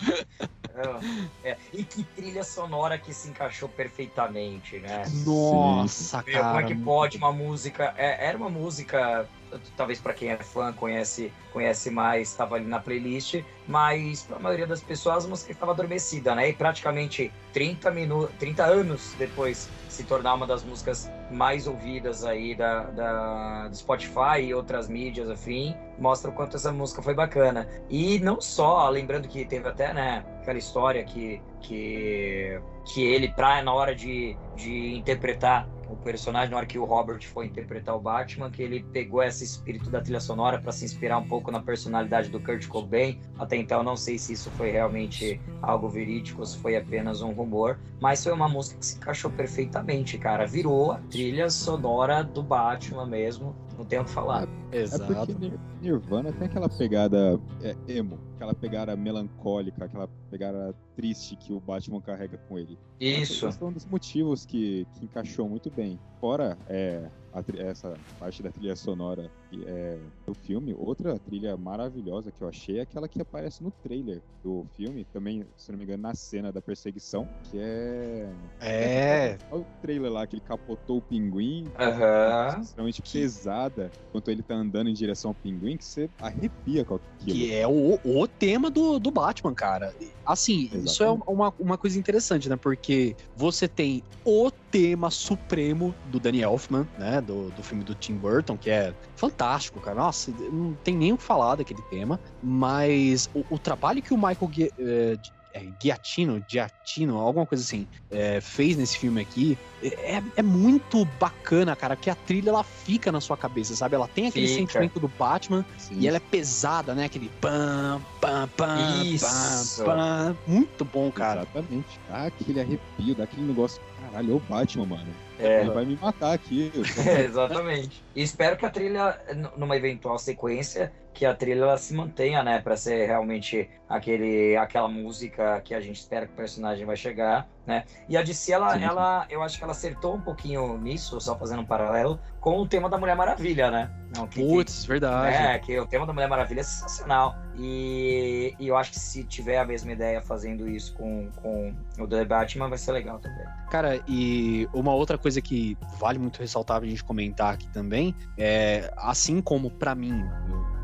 [1.43, 5.03] É, e que trilha sonora que se encaixou perfeitamente, né?
[5.25, 6.65] Nossa, Meu, como é cara.
[6.67, 7.93] que pode uma música.
[7.97, 9.27] é, era uma música
[9.75, 14.39] talvez para quem é fã conhece, conhece mais, estava ali na playlist, mas para a
[14.39, 16.49] maioria das pessoas a música estava adormecida, né?
[16.49, 22.53] E praticamente 30 minutos, 30 anos depois se tornar uma das músicas mais ouvidas aí
[22.55, 27.67] da, da, do Spotify e outras mídias afim, mostra o quanto essa música foi bacana.
[27.89, 33.61] E não só, lembrando que teve até, né, aquela história que, que, que ele, pra,
[33.63, 37.99] na hora de, de interpretar o personagem, na hora que o Robert foi interpretar o
[37.99, 41.61] Batman, que ele pegou esse espírito da trilha sonora para se inspirar um pouco na
[41.61, 43.19] personalidade do Kurt Cobain.
[43.37, 47.79] Até então, não sei se isso foi realmente algo verídico, se foi apenas um rumor,
[48.01, 50.45] mas foi uma música que se encaixou perfeitamente, cara.
[50.45, 54.47] Virou a trilha sonora do Batman mesmo, não tem o que falar.
[54.71, 54.85] É
[55.25, 61.53] porque Nir- Nirvana tem aquela pegada é, emo, aquela pegada melancólica, aquela pegada triste que
[61.53, 62.77] o Batman carrega com ele.
[62.99, 63.47] Isso.
[63.47, 65.99] Esse é um dos motivos que, que encaixou muito bem.
[66.19, 69.29] Fora é, a essa parte da trilha sonora
[69.65, 74.21] é, do filme, outra trilha maravilhosa que eu achei é aquela que aparece no trailer
[74.43, 78.29] do filme, também, se não me engano, na cena da perseguição, que é.
[78.61, 79.37] É.
[79.51, 82.61] Olha o trailer lá, que ele capotou o pinguim, Aham.
[82.61, 87.37] extremamente pesada, enquanto ele tá andando em direção ao pinguim, que você arrepia com aquilo.
[87.37, 89.93] Que é o, o tema do, do Batman, cara.
[90.25, 91.23] Assim, isso é Exatamente.
[91.27, 92.57] uma, uma coisa interessante, né?
[92.57, 97.21] Porque você tem o tema supremo do Danny Elfman, né?
[97.21, 99.95] Do, do filme do Tim Burton, que é fantástico, cara.
[99.95, 102.19] Nossa, não tem nem o que falar daquele tema.
[102.41, 105.17] Mas o, o trabalho que o Michael Gu- eh,
[105.53, 111.75] é, Giacchino, Giacchino, alguma coisa assim, é, fez nesse filme aqui, é, é muito bacana,
[111.75, 113.95] cara, que a trilha ela fica na sua cabeça, sabe?
[113.95, 114.59] Ela tem aquele Fica.
[114.59, 115.99] sentimento do Batman Sim.
[115.99, 117.05] e ela é pesada, né?
[117.05, 119.83] Aquele pam, pam, pam, Isso.
[119.83, 120.37] pam, pam.
[120.45, 121.41] Muito bom, cara.
[121.41, 121.99] Exatamente.
[122.07, 123.81] Dá aquele arrepio, dá aquele negócio.
[124.01, 125.26] Caralho, é o Batman, mano.
[125.39, 125.61] É.
[125.61, 126.71] Ele vai me matar aqui.
[127.05, 128.03] É, exatamente.
[128.15, 129.19] E espero que a trilha,
[129.55, 134.87] numa eventual sequência, que a trilha ela se mantenha, né, Pra ser realmente aquele, aquela
[134.87, 137.85] música que a gente espera que o personagem vai chegar, né?
[138.07, 138.85] E a DC, ela, Sim, sim.
[138.85, 142.67] ela, eu acho que ela acertou um pouquinho nisso, só fazendo um paralelo, com o
[142.67, 143.89] tema da Mulher Maravilha, né?
[144.17, 145.35] Não, que- que- Putz, verdade.
[145.35, 147.35] é, que o tema da Mulher Maravilha é sensacional.
[147.55, 152.07] E, e eu acho que se tiver a mesma ideia fazendo isso com, com o
[152.07, 153.45] The Batman, vai ser legal também.
[153.69, 158.91] Cara, e uma outra coisa que vale muito ressaltar pra gente comentar aqui também é,
[158.97, 160.23] assim como pra mim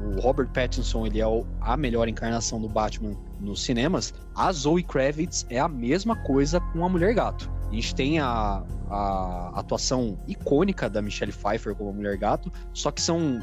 [0.01, 1.25] o Robert Pattinson ele é
[1.61, 6.83] a melhor encarnação do Batman nos cinemas, a Zoe Kravitz é a mesma coisa com
[6.83, 7.49] a Mulher Gato.
[7.69, 13.01] A gente tem a, a atuação icônica da Michelle Pfeiffer como Mulher Gato, só que
[13.01, 13.39] são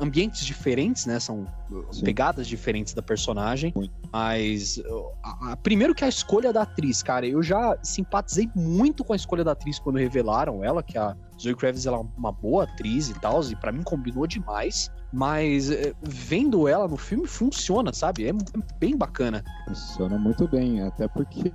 [0.00, 1.18] ambientes diferentes, né?
[1.20, 2.04] São eh, Sim.
[2.04, 3.72] pegadas diferentes da personagem.
[3.74, 3.92] Muito.
[4.12, 9.02] Mas uh, a- a- primeiro que a escolha da atriz, cara, eu já simpatizei muito
[9.04, 12.30] com a escolha da atriz quando revelaram ela, que a Zoe Kravitz ela é uma
[12.30, 14.90] boa atriz e tal, e pra mim combinou demais.
[15.12, 18.24] Mas eh, vendo ela no filme funciona, sabe?
[18.26, 18.32] É, é
[18.80, 19.44] bem bacana.
[19.68, 21.52] Funciona muito bem, até porque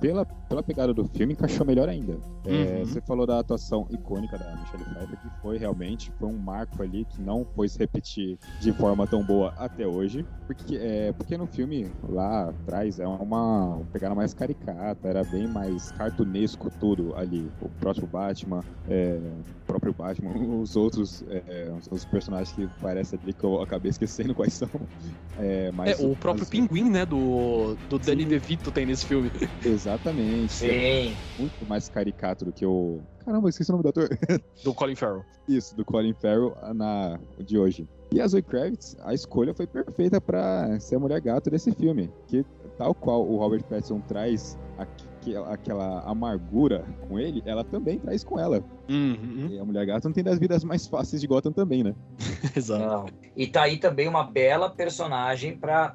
[0.00, 2.18] pela, pela pegada do filme encaixou melhor ainda.
[2.44, 2.86] É, Uhum.
[2.86, 7.04] Você falou da atuação icônica da Michelle Pfeiffer, que foi realmente foi um marco ali
[7.04, 11.46] que não foi se repetir de forma tão boa até hoje, porque é porque no
[11.46, 17.50] filme lá atrás é uma, uma pegada mais caricata, era bem mais cartunesco tudo ali.
[17.60, 19.18] O próximo Batman, é,
[19.62, 23.90] o próprio Batman, os outros, é, os outros personagens que parecem ali que eu acabei
[23.90, 24.68] esquecendo quais são.
[25.38, 29.30] É, mas É, o próprio mas- Pinguim, né, do, do Danny DeVito tem nesse filme.
[29.64, 30.52] Exatamente.
[30.52, 31.14] Sim.
[31.38, 33.00] muito mais caricato do que o.
[33.28, 34.08] Caramba, esqueci o nome do ator.
[34.64, 35.22] Do Colin Farrell.
[35.46, 37.86] Isso, do Colin Farrell na de hoje.
[38.10, 42.10] E a Zoe Kravitz, a escolha foi perfeita pra ser a mulher gato desse filme.
[42.26, 42.42] Que
[42.78, 48.40] tal qual o Robert Pattinson traz aque- aquela amargura com ele, ela também traz com
[48.40, 48.64] ela.
[48.88, 51.94] Uhum, E a mulher gato não tem das vidas mais fáceis de Gotham também, né?
[52.56, 52.80] exato.
[52.80, 53.06] Não.
[53.36, 55.94] E tá aí também uma bela personagem para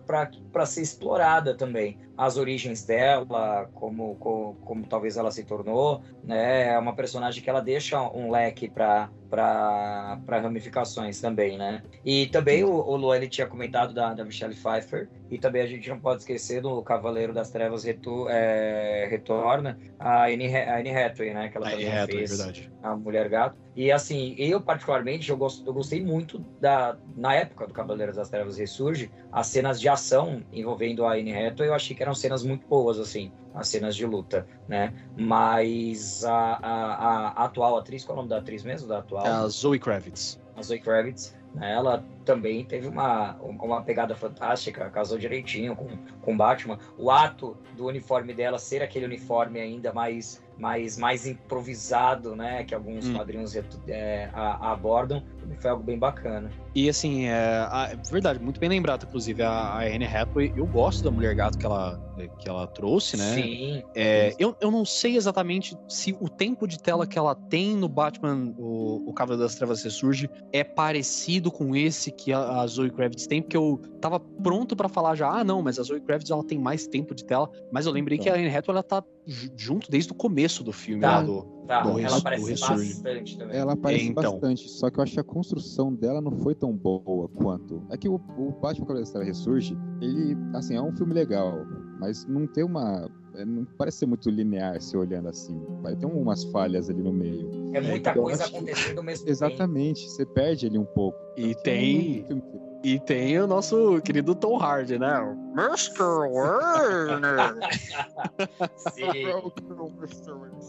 [0.65, 1.97] ser explorada também.
[2.15, 6.73] As origens dela, como, como, como talvez ela se tornou, né?
[6.73, 11.81] É uma personagem que ela deixa um leque para para ramificações também, né?
[12.05, 15.65] E também o, o Luan ele tinha comentado da, da Michelle Pfeiffer, e também a
[15.65, 20.95] gente não pode esquecer do Cavaleiro das Trevas retu, é, Retorna, a Anne, a Anne
[20.95, 21.49] Hathaway, né?
[21.49, 22.71] Que ela É, também é, é fez verdade.
[22.83, 23.57] A Mulher Gato.
[23.75, 26.97] E assim, eu particularmente, eu, gosto, eu gostei muito da.
[27.15, 31.69] Na época do Cavaleiros das Trevas Ressurge, as cenas de ação envolvendo a Anne Hathaway,
[31.69, 34.93] eu achei que eram cenas muito boas, assim, as cenas de luta, né?
[35.17, 38.87] Mas a, a, a atual atriz, qual é o nome da atriz mesmo?
[38.87, 39.25] Da atual?
[39.25, 40.39] A Zoe Kravitz.
[40.55, 45.87] a Zoe Kravitz, né, ela também teve uma, uma pegada fantástica, casou direitinho com,
[46.21, 46.79] com Batman.
[46.97, 52.73] O ato do uniforme dela ser aquele uniforme ainda mais, mais, mais improvisado, né, que
[52.75, 53.13] alguns Hum.
[53.13, 53.55] quadrinhos
[53.87, 55.21] é, a- abordam,
[55.59, 56.51] foi algo bem bacana.
[56.75, 57.33] E assim, é,
[57.69, 61.35] a- é verdade, muito bem lembrado, inclusive, a, a Anne Hathaway, eu gosto da Mulher
[61.35, 61.99] Gato que ela,
[62.39, 63.23] que ela trouxe, né?
[63.33, 63.83] Sim.
[63.95, 67.87] É, eu, eu não sei exatamente se o tempo de tela que ela tem no
[67.87, 72.89] Batman, o, o Cavaleiro das Trevas Ressurge, é parecido com esse que a, a Zoe
[72.89, 76.29] Kravitz tem, porque eu tava pronto pra falar já, ah, não, mas a Zoe Kravitz
[76.31, 79.03] ela tem mais tempo de tela, mas eu lembrei que a Anne Hathaway ela tá
[79.25, 81.17] junto desde o começo do filme, Tá.
[81.17, 83.55] lá do, Tá, Do ela aparece bastante também.
[83.57, 84.33] Ela aparece Então.
[84.33, 87.81] bastante, só que eu acho que a construção dela não foi tão boa quanto.
[87.89, 91.65] É que o, o Batman Cavaleiro das Trevas Ressurge, ele, assim, é um filme legal,
[92.01, 93.09] mas não tem uma.
[93.33, 95.57] é, Não parece ser muito linear se olhando assim.
[95.81, 97.49] Vai ter umas falhas ali no meio.
[97.73, 99.31] É muita eu coisa que- acontecendo ao mesmo tempo.
[99.31, 101.17] Exatamente, você perde ali um pouco.
[101.37, 102.41] E Tanto tem- é um
[102.83, 105.19] E tem o nosso querido Tom Hardy, né?
[105.55, 106.03] Mr.
[106.29, 107.55] Warner.
[108.75, 109.23] Sim,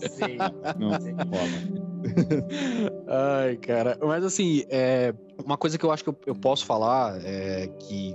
[0.00, 0.36] sim.
[0.78, 1.14] Não, Sim.
[1.28, 1.48] rola.
[3.08, 3.98] Ai, cara.
[4.00, 5.12] Mas assim, é,
[5.44, 8.14] uma coisa que eu acho que eu, eu posso falar é que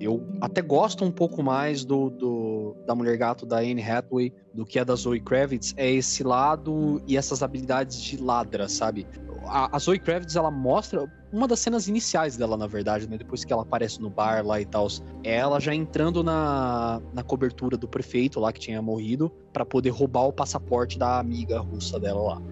[0.00, 4.64] eu até gosto um pouco mais do, do- da Mulher Gato da Anne Hathaway do
[4.64, 9.06] que a da Zoe Kravitz é esse lado e essas habilidades de ladra, sabe?
[9.46, 13.18] A, a Zoe Kravitz, ela mostra uma das cenas iniciais dela, na verdade, né?
[13.18, 14.86] Depois que ela aparece no bar lá e tal,
[15.24, 19.90] é ela já entrando na, na cobertura do prefeito lá que tinha morrido pra poder
[19.90, 22.42] roubar o passaporte da amiga russa dela lá.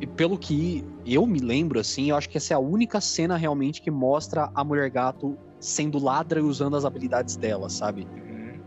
[0.00, 3.36] E pelo que eu me lembro, assim, eu acho que essa é a única cena
[3.36, 8.08] realmente que mostra a Mulher Gato sendo ladra e usando as habilidades dela, sabe?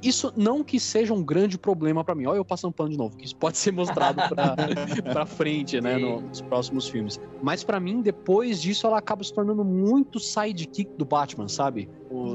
[0.04, 2.26] Isso não que seja um grande problema pra mim.
[2.26, 4.56] Olha eu passando pano de novo, que isso pode ser mostrado pra,
[5.14, 7.20] pra frente, né, no- nos próximos filmes.
[7.42, 11.90] Mas pra mim, depois disso, ela acaba se tornando muito sidekick do Batman, sabe?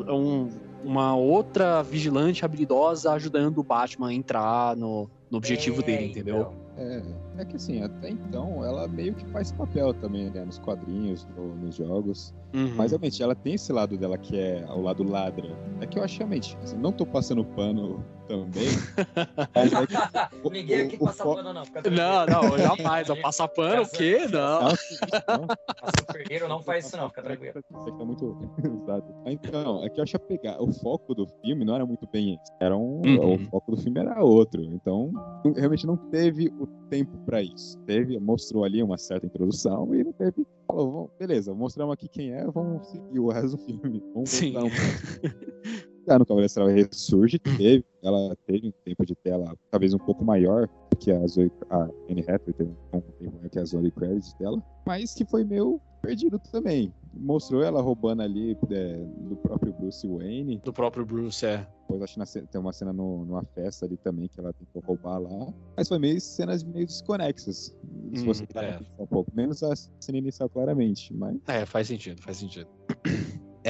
[0.06, 0.48] É um-
[0.84, 6.36] uma outra vigilante habilidosa ajudando o Batman a entrar no, no objetivo É, dele, entendeu?
[6.40, 6.67] então.
[6.78, 7.02] É,
[7.38, 10.44] é que assim, até então ela meio que faz papel também, né?
[10.44, 12.32] Nos quadrinhos, no- nos jogos.
[12.54, 12.74] Uhum.
[12.76, 15.48] Mas realmente, ela tem esse lado dela que é o lado ladra.
[15.80, 18.66] É que eu acho realmente, assim, não tô passando pano também.
[19.54, 21.64] mas é que o- Ninguém aqui o- o passa fo- pano, não.
[21.64, 23.08] Fica Não, não, jamais.
[23.08, 24.18] Eu passar pano, o quê?
[24.30, 24.60] Não.
[24.62, 26.62] Não, sim, não.
[26.62, 27.08] Faz isso, não.
[27.08, 27.54] Fica tranquilo.
[27.72, 28.38] Você que tá muito
[28.82, 29.04] usado.
[29.26, 32.34] Então, é que eu acho que pegar o foco do filme não era muito bem
[32.34, 32.52] esse.
[32.60, 33.34] Era um, Uhum.
[33.34, 34.62] O foco do filme era outro.
[34.62, 35.10] Então,
[35.56, 37.78] realmente não teve o tempo pra isso.
[37.86, 40.46] Teve, mostrou ali uma certa introdução e não teve.
[40.66, 44.02] Falou, "Vamos- beleza, mostramos aqui quem é, vamos seguir o resto do filme.
[44.12, 44.52] Vamos Sim.
[44.52, 44.70] voltar um
[46.16, 50.68] no Cavaleiro Estrela ressurge, teve, ela teve um tempo de tela talvez um pouco maior
[51.00, 54.62] que a Zoe, a Anne Hathaway teve um tempo maior que a Zoe Kravitz dela,
[54.86, 56.94] mas que foi meio perdido também.
[57.12, 58.96] Mostrou ela roubando ali é,
[59.28, 61.66] do próprio Bruce Wayne, Do próprio Bruce, é.
[61.82, 65.18] depois acho que tem uma cena no- numa festa ali também que ela tentou roubar
[65.18, 67.74] lá, mas foi meio cenas meio desconexas,
[68.14, 68.78] se Hum, você é.
[68.98, 72.68] um pouco, menos a cena inicial claramente, mas É, faz sentido, faz sentido.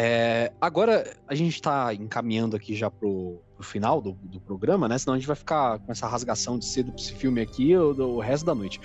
[0.01, 4.97] É, agora a gente tá encaminhando aqui já pro, pro final do, do programa, né?
[4.97, 8.11] Senão a gente vai ficar com essa rasgação de cedo desse filme aqui o, do-
[8.11, 8.81] o resto da noite.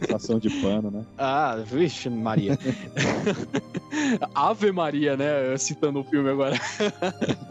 [0.00, 1.04] passação de pano, né?
[1.18, 2.56] Ah, vixe, Maria.
[4.32, 5.56] Ave Maria, né?
[5.58, 6.54] Citando o filme agora.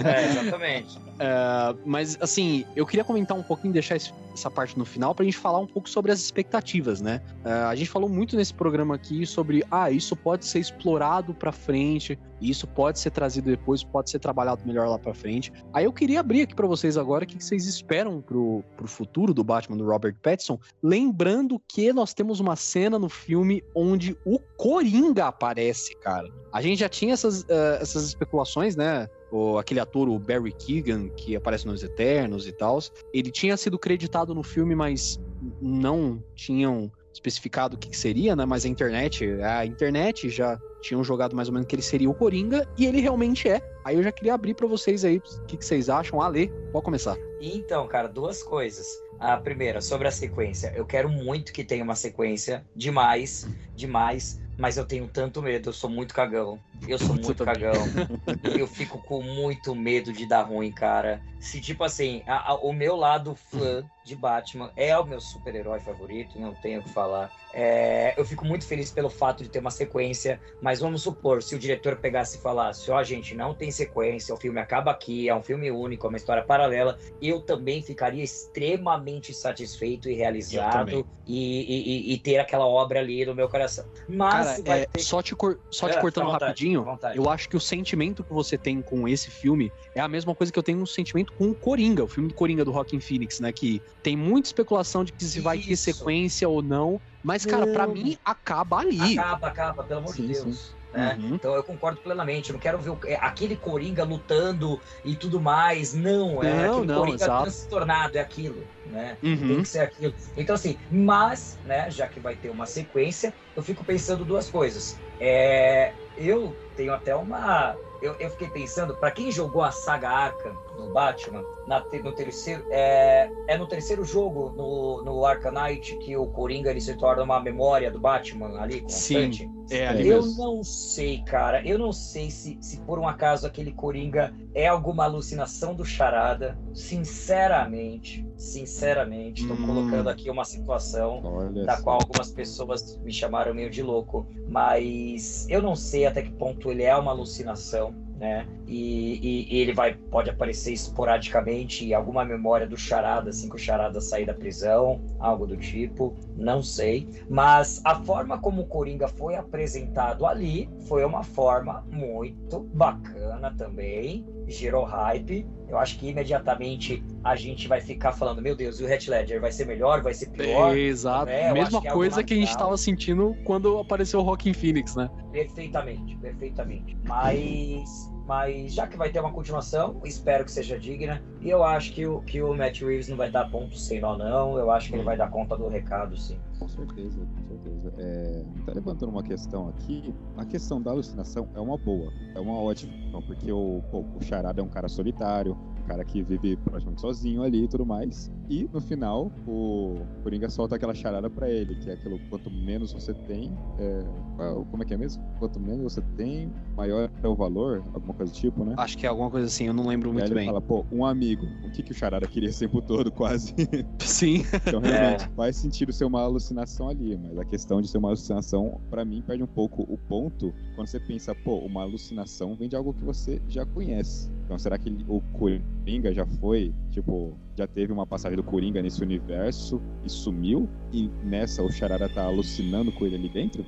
[0.04, 0.98] É, exatamente.
[1.20, 5.24] É, mas, assim, eu queria comentar um pouquinho, deixar esse- essa parte no final, pra
[5.24, 7.22] gente falar um pouco sobre as expectativas, né?
[7.44, 11.52] É, a gente falou muito nesse programa aqui sobre, ah, isso pode ser explorado pra
[11.52, 15.52] frente, isso pode ser trazido depois, pode ser trabalhado melhor lá pra frente.
[15.72, 19.34] Aí eu queria abrir aqui pra vocês agora o que vocês esperam pro, pro futuro
[19.34, 24.40] do Batman do Robert Pattinson, lembrando que nós temos uma cena no filme onde o
[24.58, 26.30] Coringa aparece, cara.
[26.52, 29.08] A gente já tinha essas, eh, essas especulações, né?
[29.34, 32.78] o, aquele ator, o Barry Keegan, que aparece nos Eternos e tal,
[33.12, 35.20] ele tinha sido creditado no filme, mas
[35.60, 38.46] não tinham especificado o que, que seria, né?
[38.46, 42.14] Mas a internet, a internet já tinham jogado mais ou menos que ele seria o
[42.14, 43.62] Coringa, e ele realmente é.
[43.84, 46.22] Aí eu já queria abrir pra vocês aí, o que, que vocês acham?
[46.22, 47.18] Ale, pode começar.
[47.42, 48.86] Então, cara, duas coisas.
[49.20, 50.74] A primeira, sobre a sequência.
[50.76, 52.66] Eu quero muito que tenha uma sequência.
[52.76, 54.42] Demais, demais.
[54.58, 55.70] Mas eu tenho tanto medo.
[55.70, 56.60] Eu sou muito cagão.
[56.88, 57.86] Eu sou muito cagão.
[58.44, 61.22] eu fico com muito medo de dar ruim, cara.
[61.40, 65.80] Se, tipo assim, a- a- o meu lado fã de Batman é o meu super-herói
[65.80, 67.32] favorito, não tenho o que falar.
[67.56, 71.54] É, eu fico muito feliz pelo fato de ter uma sequência, mas vamos supor, se
[71.56, 75.36] o diretor pegasse e falasse, ó, gente, não tem sequência, o filme acaba aqui, é
[75.36, 81.36] um filme único, é uma história paralela, eu também ficaria extremamente satisfeito e realizado e,
[81.36, 83.86] e- e- e ter aquela obra ali no meu coração.
[84.08, 86.86] Mas Cara, é, ter só te, cor- só te É, cortando vontade, rapidinho,
[87.16, 90.52] eu acho que o sentimento que você tem com esse filme é a mesma coisa
[90.52, 93.40] que eu tenho um sentimento com o Coringa, o filme do Coringa do Rockin' Phoenix,
[93.40, 93.52] né?
[93.52, 97.02] Que tem muita especulação de que se vai ter sequência ou não.
[97.24, 97.94] Mas, cara, pra Não.
[97.94, 99.18] mim, acaba ali.
[99.18, 100.44] Acaba, acaba, pelo amor Sim, de sim.
[100.44, 100.76] Deus.
[100.94, 101.18] né?
[101.20, 101.36] Uhum.
[101.36, 102.50] Então eu concordo plenamente.
[102.50, 105.94] Eu não quero ver o- é, aquele Coringa lutando e tudo mais.
[105.94, 107.44] Não, é Não, aquele não, Coringa exato.
[107.44, 109.18] transtornado, é aquilo, né?
[109.24, 109.48] Uhum.
[109.48, 110.14] Tem que ser aquilo.
[110.38, 115.02] Então, assim, mas, né, já que vai ter uma sequência, eu fico pensando duas coisas.
[115.20, 117.78] É, eu tenho até uma.
[118.02, 122.66] Eu, eu fiquei pensando, pra quem jogou a saga Arkham no Batman, na no terceiro.
[122.70, 127.24] É, é no terceiro jogo, no, no Arkham Knight, que o Coringa ele se torna
[127.24, 129.50] uma memória do Batman ali, constante.
[129.70, 130.38] É ali Eu mesmo.
[130.44, 131.66] não sei, cara.
[131.66, 136.58] Eu não sei se, se por um acaso aquele Coringa é alguma alucinação do Charada.
[136.74, 139.66] Sinceramente, sinceramente, tô Hum.
[139.66, 145.46] colocando aqui uma situação Olha da qual algumas pessoas me chamaram meio de louco, mas
[145.50, 147.94] eu não sei até que ponto ele é uma alucinação,
[148.24, 148.48] né?
[148.66, 153.56] E, e- e ele vai pode aparecer esporadicamente em alguma memória do Charada, assim que
[153.56, 157.06] o Charada sair da prisão, algo do tipo, não sei.
[157.30, 164.26] Mas a forma como o Coringa foi apresentado ali foi uma forma muito bacana também,
[164.48, 165.46] gerou hype.
[165.68, 169.42] Eu acho que imediatamente a gente vai ficar falando, meu Deus, e o Heath Ledger
[169.42, 170.78] vai ser melhor, vai ser pior?
[170.78, 171.30] É, exato.
[171.32, 172.68] É, eu Mesma que é coisa que a gente natural.
[172.68, 175.10] tava sentindo quando apareceu o Rockin' Phoenix, né?
[175.32, 176.98] Perfeitamente, perfeitamente.
[177.04, 181.22] Mas, mas já que vai ter uma continuação, espero que seja digna.
[181.42, 184.18] E eu acho que o, que o Matt Reeves não vai dar ponto sem nó,
[184.18, 184.58] não.
[184.58, 186.40] Eu acho que ele vai dar conta do recado, sim.
[186.60, 187.94] Com certeza, com certeza.
[187.98, 190.14] É, tá levantando uma questão aqui.
[190.38, 192.94] A questão da alucinação é uma boa, é uma ótima,
[193.28, 197.44] porque o, pô, o Charada é um cara solitário, um cara que vive praticamente sozinho
[197.44, 198.32] ali e tudo mais.
[198.50, 202.94] E no final, o Coringa solta aquela charada pra ele, que é aquilo: quanto menos
[202.94, 204.04] você tem, é,
[204.36, 205.24] qual- como é que é mesmo?
[205.40, 208.76] Quanto menos você tem, maior é o valor, alguma coisa do tipo, né?
[208.78, 210.46] Acho que é alguma coisa assim, eu não lembro muito ele bem.
[210.46, 211.46] fala, pô, um amigo.
[211.66, 213.54] O que, que o Charada queria esse tempo todo, quase?
[214.00, 214.44] Sim.
[214.68, 218.80] Então, realmente, faz sentido ser uma alucinação ali, mas a questão de ser uma alucinação,
[218.90, 222.76] pra mim, perde um pouco o ponto quando você pensa, pô, uma alucinação vem de
[222.76, 224.32] algo que você já conhece.
[224.54, 229.02] Então, será que o Coringa já foi, tipo, já teve uma passagem do Coringa nesse
[229.02, 230.70] universo e sumiu?
[230.92, 233.66] E nessa o Charada tá alucinando com ele ali dentro?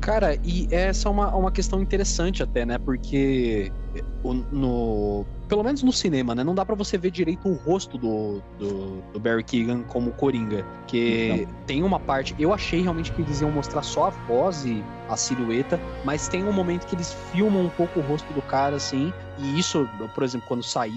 [0.00, 2.78] Cara, e essa é uma, uma questão interessante até, né?
[2.78, 3.70] Porque
[4.24, 5.26] o- no.
[5.50, 6.44] Pelo menos no cinema, né?
[6.44, 10.64] Não dá pra você ver direito o rosto do, do, do Barry Keegan como Coringa.
[10.86, 12.34] Que tem uma parte.
[12.38, 16.44] Eu achei realmente que eles iam mostrar só a voz e a silhueta, mas tem
[16.44, 19.12] um momento que eles filmam um pouco o rosto do cara, assim.
[19.38, 20.92] E isso, por exemplo, quando sair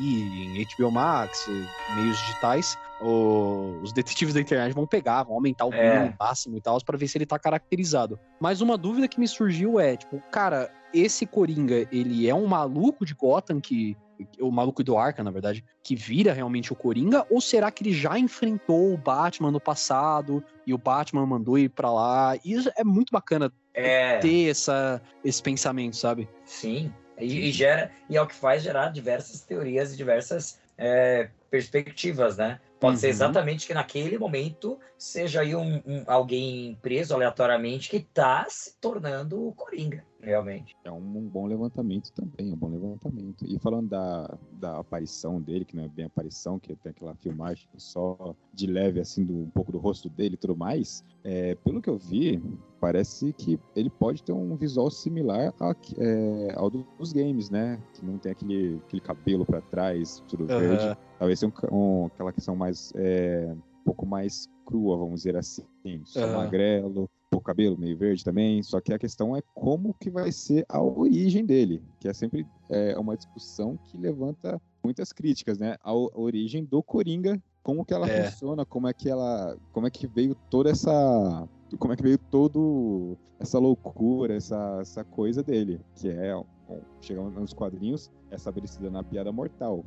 [0.56, 1.50] em HBO Max,
[1.96, 6.14] meios digitais, o- os detetives da internet vão pegar, vão aumentar o É.
[6.20, 8.20] máximo e tal, pra ver se ele tá caracterizado.
[8.40, 13.04] Mas uma dúvida que me surgiu é, tipo, cara, esse Coringa, ele é um maluco
[13.04, 13.98] de Gotham que.
[14.40, 17.26] O maluco do Arkham, na verdade, que vira realmente o Coringa?
[17.30, 21.70] Ou será que ele já enfrentou o Batman no passado e o Batman mandou ir
[21.70, 22.36] pra lá?
[22.44, 26.30] Isso é muito bacana É, ter essa, esse pensamento, sabe?
[26.46, 26.94] sim.
[27.20, 32.38] E, e gera, e é o que faz gerar diversas teorias e diversas é, perspectivas,
[32.38, 32.60] né?
[32.80, 33.12] Pode ser Uhum.
[33.12, 39.48] exatamente que naquele momento seja aí um, um- alguém preso aleatoriamente que tá se tornando
[39.48, 40.76] o Coringa, realmente.
[40.84, 43.46] É um, um bom levantamento também, um bom levantamento.
[43.46, 47.68] E falando da, da aparição dele, que não é bem aparição, que tem aquela filmagem
[47.78, 51.82] só de leve, assim, do, um pouco do rosto dele e tudo mais, é, pelo
[51.82, 52.42] que eu vi,
[52.80, 57.82] parece que ele pode ter um visual similar a- é, ao do- dos games, né?
[57.94, 60.86] Que não tem aquele, aquele cabelo pra trás, tudo verde.
[60.86, 60.98] Aham.
[61.20, 62.92] Talvez seja um, um, aquela questão mais.
[62.96, 65.64] é, um pouco mais crua, vamos dizer assim.
[66.06, 66.34] Só Aham.
[66.46, 67.10] magrelo,
[67.44, 68.62] cabelo, meio verde também.
[68.64, 71.82] Só que a questão é como que vai ser a origem dele.
[72.00, 75.76] Que é sempre é, uma discussão que levanta muitas críticas, né?
[75.84, 78.30] A, origem do Coringa, como que ela É.
[78.30, 79.58] funciona, como é que ela.
[79.72, 81.48] Como é que veio toda essa.
[81.80, 85.80] Como é que veio todo essa loucura, essa, essa coisa dele.
[85.96, 86.34] Que é.
[86.34, 89.84] Bom, chegando nos quadrinhos, é estabelecida na piada mortal.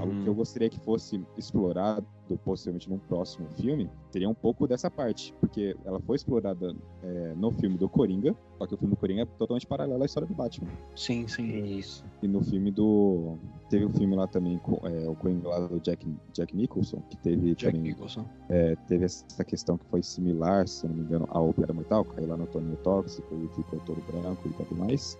[0.00, 0.22] Algo Uhum.
[0.22, 2.04] que eu gostaria que fosse explorado,
[2.44, 5.32] possivelmente num próximo filme, teria um pouco dessa parte.
[5.40, 9.22] Porque ela foi explorada é, no filme do Coringa, só que o filme do Coringa
[9.22, 10.68] é totalmente paralelo à história do Batman.
[10.94, 11.48] Sim, sim.
[11.78, 12.04] Isso.
[12.22, 13.36] E no filme do.
[13.70, 17.16] Teve o filme lá também, com, é, o Coringa lá do Jack, Jack Nicholson, que
[17.18, 18.24] teve Jack também Nicholson.
[18.48, 22.28] é, teve essa questão que foi similar, se não me engano, ao Piada Mortal, caiu
[22.28, 25.18] lá no Toninho Tóxico e ficou todo branco e tudo mais.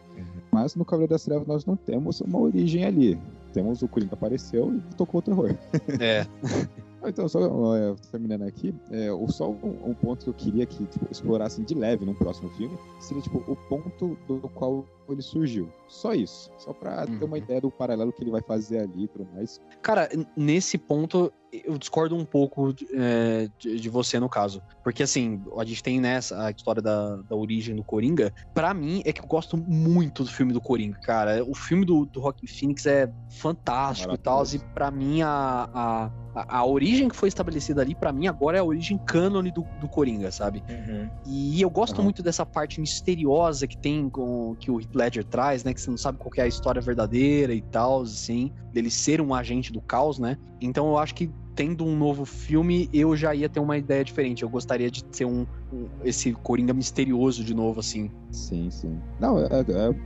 [0.50, 3.18] Mas no Cavaleiro das Trevas nós não temos uma origem ali.
[3.52, 5.54] Temos o Coringa apareceu e tocou o terror.
[6.00, 6.26] É.
[7.06, 10.84] Então, só é, terminando aqui, é, o, só um, um ponto que eu queria que
[10.86, 15.72] tipo, explorassem de leve no próximo filme seria tipo, o ponto do qual ele surgiu.
[15.86, 16.50] Só isso.
[16.58, 17.42] Só pra ter uma Uhum.
[17.42, 19.60] ideia do paralelo que ele vai fazer ali e tudo mais.
[19.82, 21.32] Cara, nesse ponto,
[21.64, 24.62] eu discordo um pouco é, de, de você no caso.
[24.84, 28.32] Porque, assim, a gente tem nessa a história da, da origem do Coringa.
[28.52, 31.42] Pra mim, é que eu gosto muito do filme do Coringa, cara.
[31.44, 34.44] O filme do, do Rockin' Phoenix é fantástico e tal.
[34.44, 38.58] E pra mim, a, a, a, a origem que foi estabelecida ali, pra mim, agora
[38.58, 40.62] é a origem cânone do, do Coringa, sabe?
[40.68, 41.08] Uhum.
[41.26, 42.04] E eu gosto Aham.
[42.04, 45.72] muito dessa parte misteriosa que tem com que o Heath Ledger traz, né?
[45.72, 49.34] Que você não sabe qual é a história verdadeira e tal, assim, dele ser um
[49.34, 50.36] agente do caos, né?
[50.60, 54.44] Então eu acho que tendo um novo filme, eu já ia ter uma ideia diferente.
[54.44, 58.12] Eu gostaria de ter um, um- esse Coringa misterioso de novo, assim.
[58.30, 58.96] Sim, sim.
[59.18, 59.48] Não, é,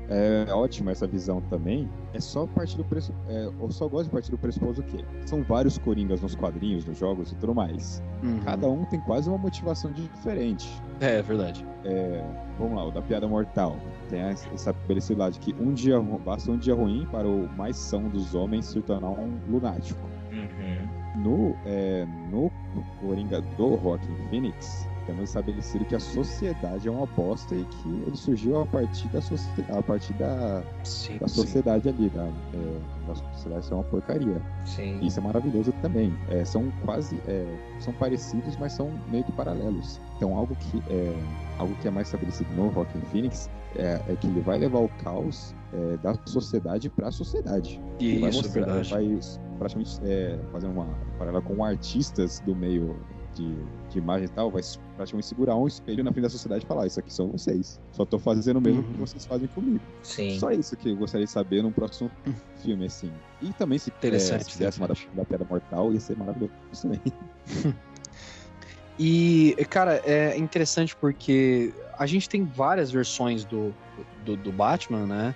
[0.09, 1.86] é, é ótima essa visão também.
[2.14, 3.12] É só partir do preço.
[3.28, 6.96] É, eu só gosto de partir do pressuposto que são vários Coringas nos quadrinhos, nos
[6.96, 8.03] jogos e tudo mais.
[8.46, 10.66] Cada um tem quase uma motivação diferente.
[11.03, 11.66] É, é verdade.
[11.84, 12.24] É,
[12.59, 13.76] vamos lá, o da piada mortal.
[14.09, 17.76] Tem essa estabelecido lá de que um dia basta um dia ruim para o mais
[17.76, 20.00] são dos homens se tornar um lunático.
[20.32, 21.01] Uhum.
[21.23, 22.51] No, é, no
[23.01, 28.16] Coringa do Rockin' Phoenix, temos estabelecido que a sociedade é uma bosta e que ele
[28.16, 33.14] surgiu a partir da, socie- a partir da, Sim, da sociedade ali, da, é, da
[33.14, 34.41] sociedade ser uma porcaria.
[34.64, 34.99] Sim.
[35.01, 36.12] Isso é maravilhoso também.
[36.29, 37.16] É, são quase.
[37.29, 37.45] é,
[37.81, 40.01] são parecidos, mas são meio que paralelos.
[40.16, 41.14] Então, algo que é,
[41.59, 44.89] algo que é mais estabelecido no Rockin' Phoenix é, é que ele vai levar o
[45.03, 47.81] caos é, da sociedade para a sociedade.
[48.01, 49.20] Ele vai Isso, é mostrar, vai
[49.59, 50.87] praticamente é, fazer uma
[51.18, 52.97] paralela com artistas do meio
[53.35, 53.57] de,
[53.89, 54.61] de imagem e tal, vai
[54.97, 57.81] praticamente segurar um espelho na frente da sociedade e falar: Isso aqui são vocês.
[57.93, 58.93] Só tô fazendo o mesmo Uhum.
[58.93, 59.81] que vocês fazem comigo.
[60.03, 60.39] Sim.
[60.39, 62.11] Só isso que eu gostaria de saber num próximo
[62.62, 63.11] filme, assim.
[63.41, 66.53] E também se, Interessante, é, se fizesse uma da, da Pedra Mortal, ia ser maravilhoso
[66.83, 67.01] também.
[68.99, 73.72] E, cara, é interessante porque a gente tem várias versões do,
[74.24, 75.34] do, do Batman, né?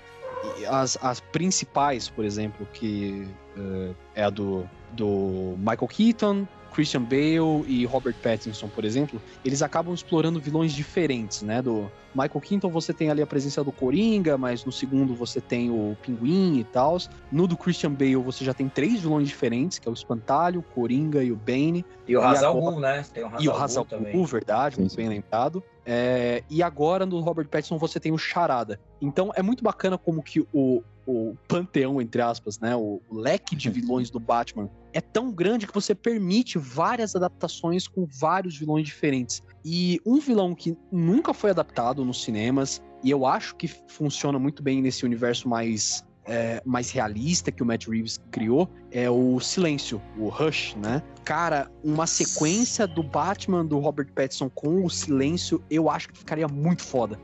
[0.68, 6.46] As, as principais, por exemplo, que eh, é a do, do Michael Keaton,
[6.76, 11.62] Christian Bale e Robert Pattinson, por exemplo, eles acabam explorando vilões diferentes, né?
[11.62, 15.70] Do Michael Keaton você tem ali a presença do Coringa, mas no segundo você tem
[15.70, 16.98] o Pinguim e tal.
[17.32, 20.62] No do Christian Bale você já tem três vilões diferentes, que é o Espantalho, o
[20.62, 21.82] Coringa e o Bane.
[22.06, 23.04] E o Hazal agora- né?
[23.12, 24.12] Tem o E o Hazal Hazal Ghul também.
[24.12, 25.62] Ghul, verdade, muito bem lembrado.
[25.86, 28.78] É, e agora no Robert Pattinson você tem o Charada.
[29.00, 33.68] Então é muito bacana como que o, o panteão, entre aspas, né, o, leque de
[33.70, 39.42] vilões do Batman é tão grande que você permite várias adaptações com vários vilões diferentes.
[39.64, 44.62] E um vilão que nunca foi adaptado nos cinemas, e eu acho que funciona muito
[44.62, 50.02] bem nesse universo mais é, mais realista que o Matt Reeves criou é o Silêncio,
[50.18, 51.02] o Rush, né?
[51.24, 56.48] Cara, uma sequência do Batman do Robert Pattinson com o Silêncio, eu acho que ficaria
[56.48, 57.18] muito foda.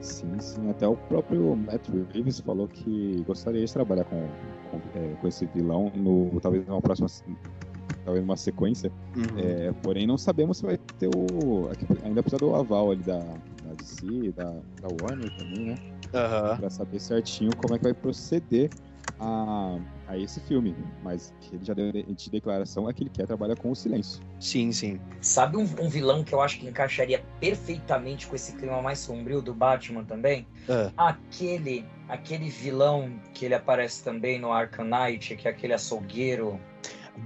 [0.00, 0.70] Sim, sim.
[0.70, 4.28] Até o próprio Matt Reeves falou que gostaria de trabalhar com,
[4.70, 7.08] com, é, com esse vilão no talvez numa próxima.
[8.04, 8.90] Talvez numa sequência.
[9.16, 9.38] Uhum.
[9.38, 11.68] É, porém, não sabemos se vai ter o.
[12.04, 15.78] Ainda precisa do aval ali da, da DC, da, da Warner também, né?
[16.14, 16.56] Aham.
[16.56, 18.70] Pra saber certinho como é que vai proceder
[19.18, 19.78] a,
[20.08, 20.74] a esse filme.
[21.02, 23.76] Mas que ele já deu de, de declaração é que ele quer trabalhar com o
[23.76, 24.20] silêncio.
[24.40, 25.00] Sim, sim.
[25.20, 29.40] Sabe um, um vilão que eu acho que encaixaria perfeitamente com esse clima mais sombrio
[29.40, 30.46] do Batman também?
[30.68, 30.90] Ah.
[30.96, 36.58] Aquele, aquele vilão que ele aparece também no Arkham Knight, que é aquele açougueiro.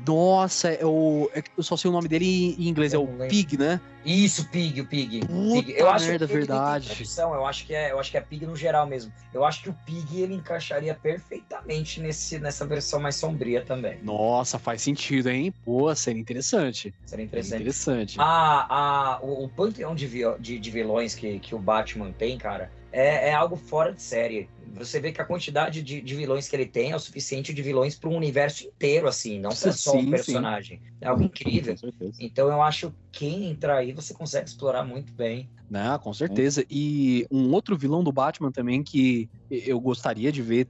[0.07, 3.03] Nossa, é o, é que eu só sei o nome dele em inglês, é Eu
[3.03, 3.28] o não lembro.
[3.28, 3.80] Pig, né?
[4.05, 5.20] Isso, Pig, o Pig.
[5.20, 5.74] Puta Pig.
[5.78, 6.86] Eu acho merda, que verdade.
[6.86, 9.12] tradução, eu acho que é, eu acho que é Pig no geral mesmo.
[9.32, 13.99] Eu acho que o Pig ele encaixaria perfeitamente nesse, nessa versão mais sombria também.
[14.03, 15.55] Nossa, faz sentido, hein?
[15.64, 16.93] Pô, seria interessante.
[17.05, 17.61] Seria Seria interessante.
[17.61, 18.16] interessante.
[18.18, 18.66] A,
[19.14, 20.09] a, o, o panteão de,
[20.40, 24.49] de, de vilões que, que o Batman tem, cara, é, é algo fora de série.
[24.74, 27.62] Você vê que a quantidade de, de vilões que ele tem é o suficiente de
[27.62, 30.11] vilões para um universo inteiro, assim, não pra só Sim, um sim.
[30.11, 30.80] personagem.
[31.01, 31.74] É algo incrível.
[32.18, 35.51] Então eu acho que quem entrar aí você consegue explorar muito bem.
[35.70, 36.64] Né, com certeza.
[36.70, 40.68] E um outro vilão do Batman também que eu gostaria de ver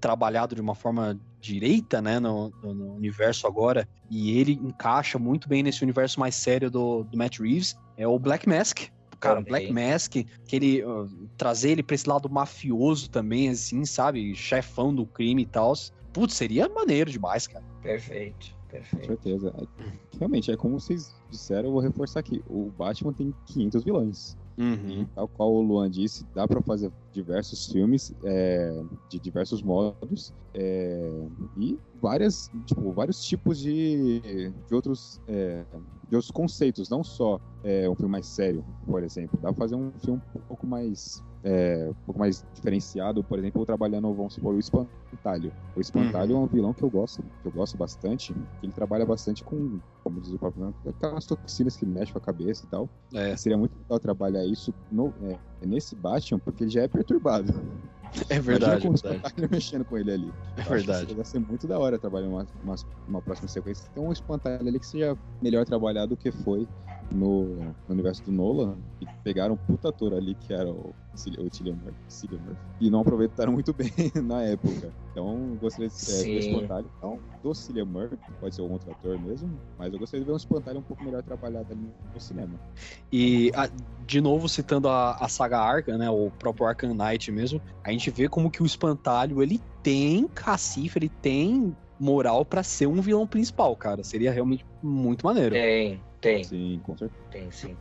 [0.00, 5.48] trabalhado de uma forma direita, né, no, no- no universo agora, e ele encaixa muito
[5.48, 8.80] bem nesse universo mais sério do, do Matt Reeves, é o Black Mask.
[9.24, 9.72] Cara, o Também.
[9.72, 10.12] Black Mask,
[10.46, 14.34] que ele uh, trazer ele pra esse lado mafioso também, assim, sabe?
[14.34, 15.72] Chefão do crime e tal.
[16.12, 17.64] Putz, seria maneiro demais, cara.
[17.82, 19.06] Perfeito, Com perfeito.
[19.06, 19.54] certeza.
[19.58, 19.84] É,
[20.18, 22.42] Realmente, é como vocês disseram, eu vou reforçar aqui.
[22.48, 24.36] O Batman tem 500 vilões.
[24.56, 25.06] Uhum.
[25.14, 31.26] Tal qual o Luan disse, dá pra fazer diversos filmes é, de diversos modos é,
[31.56, 34.20] e várias, tipo, vários tipos de,
[34.68, 35.64] de, outros, é,
[36.08, 39.38] de outros conceitos, não só é, um filme mais sério, por exemplo.
[39.40, 43.64] Dá pra fazer um filme um pouco mais é, um pouco mais diferenciado, por exemplo,
[43.66, 45.52] trabalhando, vamos supor, o Espantalho.
[45.76, 49.44] O Espantalho é um vilão que eu gosto, que eu gosto bastante, ele trabalha bastante
[49.44, 52.88] com, como diz o próprio nome, aquelas toxinas que mexem com a cabeça e tal.
[53.12, 55.36] É, Seria muito legal trabalhar isso no, é,
[55.66, 57.52] nesse Batman, porque ele já é perturbado.
[58.30, 59.48] é verdade, é Imagina com o verdade.
[59.50, 60.32] Mexendo com ele ali.
[60.56, 61.14] É Eu verdade.
[61.14, 62.74] Vai ser muito da hora trabalhar uma, uma,
[63.06, 63.86] uma próxima sequência.
[63.94, 66.66] Tem um espantalho ali que seja melhor trabalhado do que foi
[67.12, 68.76] no, no universo do Nolan.
[69.00, 73.72] E pegaram um puta ator ali que era o, Cillian- Murphy, e não aproveitaram muito
[73.72, 73.90] bem
[74.24, 74.92] na época.
[75.12, 76.32] Então, gostaria de ser Sim.
[76.32, 76.90] do espantalho.
[77.02, 80.32] Não do Cillian Murphy, pode ser algum outro ator mesmo, mas eu gostaria de ver
[80.32, 82.58] um espantalho um pouco melhor trabalhado ali no cinema.
[83.12, 83.70] E, a-
[84.06, 88.10] de novo, citando a, a saga Arkham, né, o próprio Arkham Knight mesmo, a gente
[88.10, 93.26] vê como que o Espantalho, ele tem cacife, ele tem moral pra ser um vilão
[93.26, 94.02] principal, cara.
[94.02, 95.54] Seria realmente muito maneiro.
[95.54, 96.44] Tem, tem.
[96.44, 97.22] Sim, com certeza.
[97.30, 97.76] Tem sim.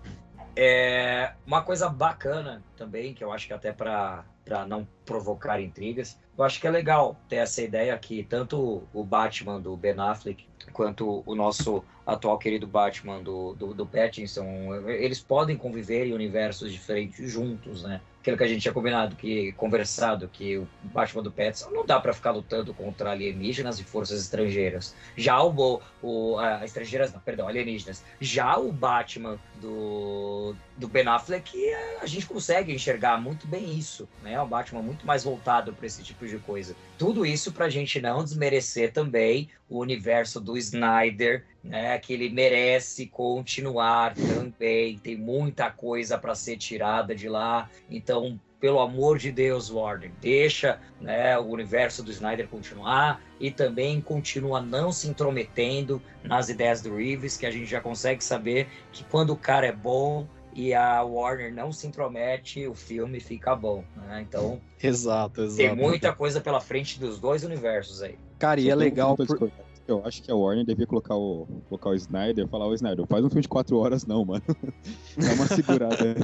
[0.56, 4.26] É, uma coisa bacana também, que eu acho que até para
[4.68, 9.60] não provocar intrigas, eu acho que é legal ter essa ideia que tanto o Batman
[9.60, 15.58] do Ben Affleck quanto o nosso atual querido Batman do, do, do Pattinson, eles podem
[15.58, 18.02] conviver em universos diferentes juntos, né?
[18.24, 22.00] Aquilo que a gente tinha combinado, que conversado, que o Batman do Pattinson não dá
[22.00, 24.96] para ficar lutando contra alienígenas e forças estrangeiras.
[25.18, 28.02] Já o, o a, estrangeiras, não, perdão, alienígenas.
[28.22, 34.08] Já o Batman do, do Ben Affleck, é, a gente consegue enxergar muito bem isso,
[34.22, 34.40] né?
[34.42, 36.78] O Batman muito mais voltado para esse tipo de coisa.
[37.04, 41.99] Tudo isso pra gente não desmerecer também o universo do Snyder, né?
[41.99, 44.97] Que ele merece continuar também.
[44.97, 47.70] Tem muita coisa para ser tirada de lá.
[47.91, 53.99] Então, pelo amor de Deus, Warner, deixa né, o universo do Snyder continuar e também
[53.99, 59.04] continua não se intrometendo nas ideias do Reeves, que a gente já consegue saber que
[59.04, 60.26] quando o cara é bom
[60.56, 63.84] e a Warner não se intromete, o filme fica bom.
[63.95, 64.22] né?
[64.28, 65.58] Então, Exato, exato.
[65.58, 68.18] tem muita coisa pela frente dos dois universos aí.
[68.39, 69.16] Cara, e é legal.
[69.16, 69.51] por-.
[69.86, 73.26] Eu acho que a Warner devia colocar o, colocar o Snyder, falar, ô Snyder, faz
[73.26, 74.41] um filme de 4 horas não, mano.
[75.18, 76.16] Dá uma segurada.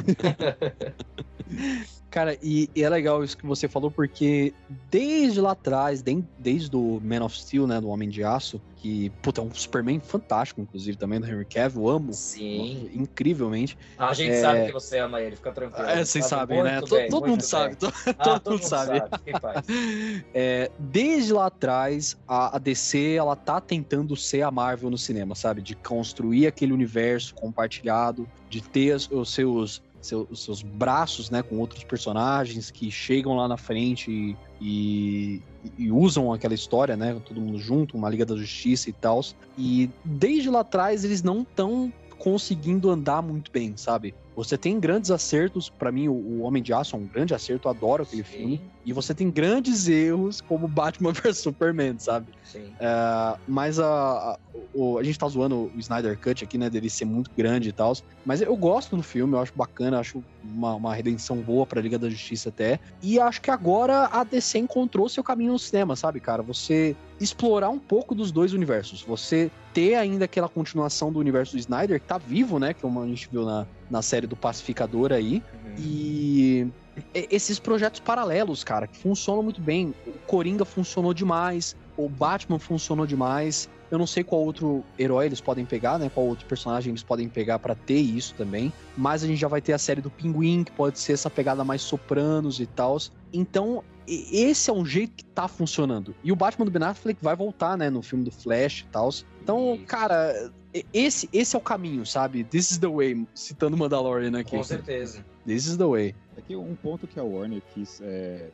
[2.09, 4.53] Cara, e, e é legal isso que você falou, porque
[4.89, 9.09] desde lá atrás, de- desde o Man of Steel, né, do Homem de Aço, que,
[9.21, 12.89] puta, é um Superman fantástico, inclusive, também do Henry Cavill, amo Sim.
[12.93, 13.77] incrivelmente.
[13.97, 14.41] A gente É.
[14.41, 15.85] sabe que você ama ele, fica tranquilo.
[15.89, 16.81] É, vocês Sabe sabem, né?
[16.81, 19.01] bem, todo mundo sabe, to- Ah, todo mundo sabe.
[19.23, 19.65] Quem faz?
[20.33, 25.35] É, desde lá atrás, a, a DC, ela tá tentando ser a Marvel no cinema,
[25.35, 25.61] sabe?
[25.61, 31.57] De construir aquele universo compartilhado, de ter os seus, seu- os seus braços, né, com
[31.59, 35.41] outros personagens que chegam lá na frente e, e-
[35.77, 39.21] e usam aquela história, né, todo mundo junto, uma Liga da Justiça e tal.
[39.57, 44.13] E desde lá atrás, eles não estão conseguindo andar muito bem, sabe?
[44.39, 47.67] Você tem grandes acertos, pra mim o, o Homem de Aço é um grande acerto,
[47.67, 48.37] eu adoro aquele Sim.
[48.37, 48.71] filme.
[48.85, 52.31] E você tem grandes erros como Batman vs Superman, sabe?
[52.41, 52.73] Sim.
[52.79, 54.39] É, mas a, a,
[54.73, 56.69] o- a gente tá zoando o Snyder Cut aqui, né?
[56.69, 57.91] Dele ser muito grande e tal.
[58.25, 61.99] Mas eu gosto do filme, eu acho bacana, acho uma, uma redenção boa pra Liga
[61.99, 62.79] da Justiça até.
[63.03, 66.41] E acho que agora a DC encontrou seu caminho no cinema, sabe, cara?
[66.43, 69.01] Você explorar um pouco dos dois universos.
[69.01, 72.73] Você ter ainda aquela continuação do universo do Snyder, que tá vivo, né?
[72.73, 75.43] Que como a gente viu na, na série do Pacificador aí.
[75.53, 75.75] Uhum.
[75.77, 76.67] E
[77.13, 79.93] esses projetos paralelos, cara, que funcionam muito bem.
[80.05, 83.69] O Coringa funcionou demais, o Batman funcionou demais.
[83.91, 86.11] Eu não sei qual outro herói eles podem pegar, né?
[86.13, 88.71] Qual outro personagem eles podem pegar pra ter isso também.
[88.95, 91.63] Mas a gente já vai ter a série do Pinguim, que pode ser essa pegada
[91.63, 92.97] mais sopranos e tal.
[93.33, 96.15] Então, esse é um jeito que tá funcionando.
[96.23, 99.09] E o Batman do Ben Affleck vai voltar, né, no filme do Flash e tal.
[99.41, 99.85] Então, Isso.
[99.85, 100.51] cara,
[100.93, 102.43] esse, esse é o caminho, sabe?
[102.43, 104.55] This is the way, citando Mandalorian aqui.
[104.55, 105.23] Com certeza.
[105.45, 106.15] This is the way.
[106.37, 108.49] É que um ponto que a Warner quis, é,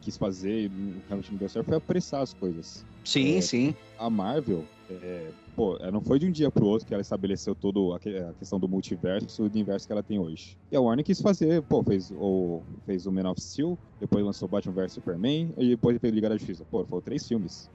[0.00, 0.70] quis fazer e
[1.06, 2.84] realmente não deu certo foi apressar as coisas.
[3.08, 3.74] Sim, É, sim.
[3.98, 7.96] A Marvel, é, pô, não foi de um dia pro outro que ela estabeleceu toda
[7.96, 10.58] a que- a questão do multiverso e do universo que ela tem hoje.
[10.70, 14.46] E a Warner quis fazer, pô, fez o, fez o Man of Steel, depois lançou
[14.46, 16.66] Batman vs Superman, e depois fez Liga da Justiça.
[16.70, 17.70] Pô, foram três filmes.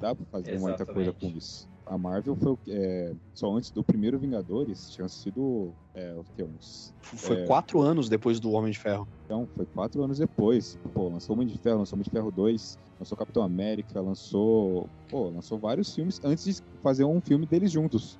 [0.00, 1.32] Dá pra fazer muita coisa Exatamente.
[1.32, 1.68] com isso.
[1.86, 6.94] A Marvel foi é, só antes do primeiro Vingadores, tinha sido é, o que, uns
[7.02, 7.46] Foi É.
[7.46, 9.06] quatro anos depois do Homem de Ferro.
[9.24, 10.76] então, foi quatro anos depois.
[10.94, 14.88] Pô, lançou Homem de Ferro, lançou Homem de Ferro 2, lançou Capitão América, lançou.
[15.08, 18.18] Pô, lançou vários filmes antes de fazer um filme deles juntos.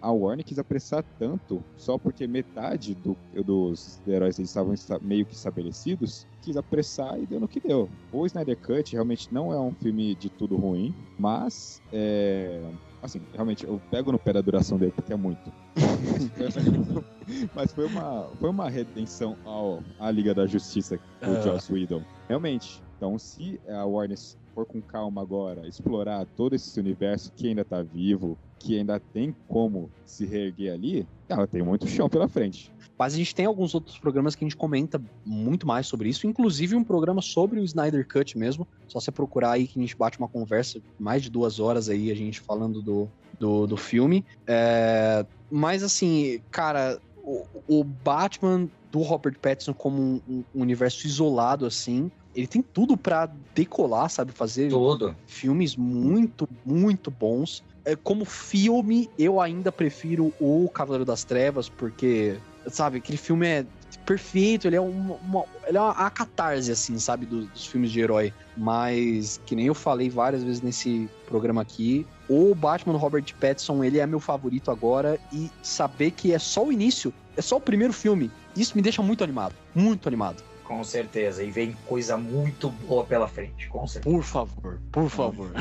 [0.00, 5.24] A Warner quis apressar tanto, só porque metade do- dos heróis eles estavam esta- meio
[5.26, 7.88] que estabelecidos, quis apressar e deu no que deu.
[8.12, 12.60] O Snyder Cut realmente não é um filme de tudo ruim, mas é,
[13.02, 15.52] assim, realmente, eu pego no pé da duração dele, porque é muito.
[17.54, 21.40] Mas foi uma, foi uma redenção ao, à Liga da Justiça do Ah.
[21.40, 22.02] Joss Whedon.
[22.28, 22.82] Realmente.
[22.96, 24.18] Então, se a Warner
[24.54, 29.34] for com calma agora, explorar todo esse universo que ainda tá vivo, que ainda tem
[29.48, 32.72] como se reerguer ali, ela tem muito chão pela frente.
[32.96, 36.26] Mas a gente tem alguns outros programas que a gente comenta muito mais sobre isso,
[36.26, 38.66] inclusive um programa sobre o Snyder Cut mesmo.
[38.86, 42.10] Só você procurar aí que a gente bate uma conversa, mais de duas horas aí,
[42.10, 43.08] a gente falando do,
[43.38, 44.24] do, do filme.
[44.46, 51.66] É, mas assim, cara, o, o Batman do Robert Pattinson como um, um universo isolado,
[51.66, 54.32] assim, ele tem tudo pra decolar, sabe?
[54.32, 55.16] Fazer Tudo.
[55.26, 57.62] filmes muito, muito bons.
[57.84, 63.66] É, como filme, eu ainda prefiro o Cavaleiro das Trevas, porque, sabe, aquele filme é
[64.06, 67.90] perfeito, ele é uma, uma- ele é uma, a catarse, assim, sabe, do- dos filmes
[67.92, 68.32] de herói.
[68.56, 73.84] Mas, que nem eu falei várias vezes nesse programa aqui, o Batman do Robert Pattinson,
[73.84, 77.60] ele é meu favorito agora, e saber que é só o início, é só o
[77.60, 80.42] primeiro filme, isso me deixa muito animado, muito animado.
[80.64, 81.42] Com certeza.
[81.42, 83.68] E vem coisa muito boa pela frente.
[83.68, 84.16] Com certeza.
[84.16, 85.50] Por favor, por favor.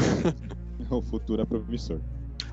[0.89, 1.99] O futuro é promissor.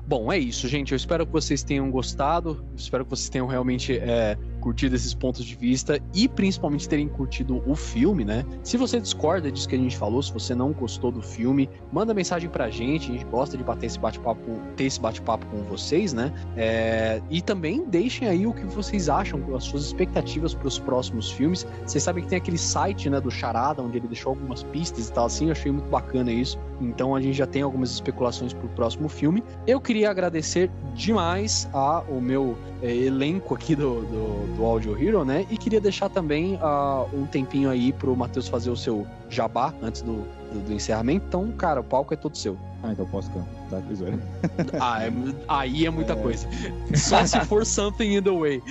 [0.07, 0.93] Bom, é isso, gente.
[0.93, 2.65] Eu espero que vocês tenham gostado.
[2.75, 7.61] Espero que vocês tenham realmente é, curtido esses pontos de vista e principalmente terem curtido
[7.67, 8.45] o filme, né?
[8.63, 12.13] Se você discorda disso que a gente falou, se você não gostou do filme, manda
[12.13, 13.09] mensagem pra gente.
[13.09, 16.31] A gente gosta de bater esse bate-papo, ter esse bate-papo com vocês, né?
[16.55, 21.31] É, e também deixem aí o que vocês acham, as suas expectativas para os próximos
[21.31, 21.65] filmes.
[21.85, 25.13] Vocês sabem que tem aquele site, né, do Charada, onde ele deixou algumas pistas e
[25.13, 25.47] tal assim.
[25.47, 26.57] Eu achei muito bacana isso.
[26.79, 29.43] Então a gente já tem algumas especulações pro próximo filme.
[29.65, 35.45] Eu queria agradecer demais ao meu é, elenco aqui do, do, do Audio Hero, né?
[35.49, 40.01] E queria deixar também ah, um tempinho aí pro Matheus fazer o seu jabá antes
[40.01, 41.25] do, do, do encerramento.
[41.27, 42.57] Então, cara, o palco é todo seu.
[42.83, 43.81] Ah, então posso cantar, tá?
[44.81, 45.11] Ah, é-
[45.47, 46.47] aí é muita coisa.
[46.95, 48.61] Só se for something in the way.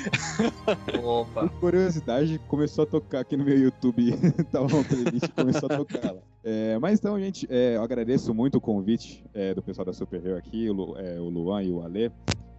[1.03, 1.49] Opa.
[1.61, 4.13] Curiosidade, começou a tocar aqui no meu YouTube.
[4.51, 6.21] Tava uma playlist e começou a tocar lá.
[6.43, 10.25] É, mas então, gente, é, eu agradeço muito o convite é, do pessoal da Super
[10.25, 12.11] Hero aqui, o, é, o Luan e o Ale.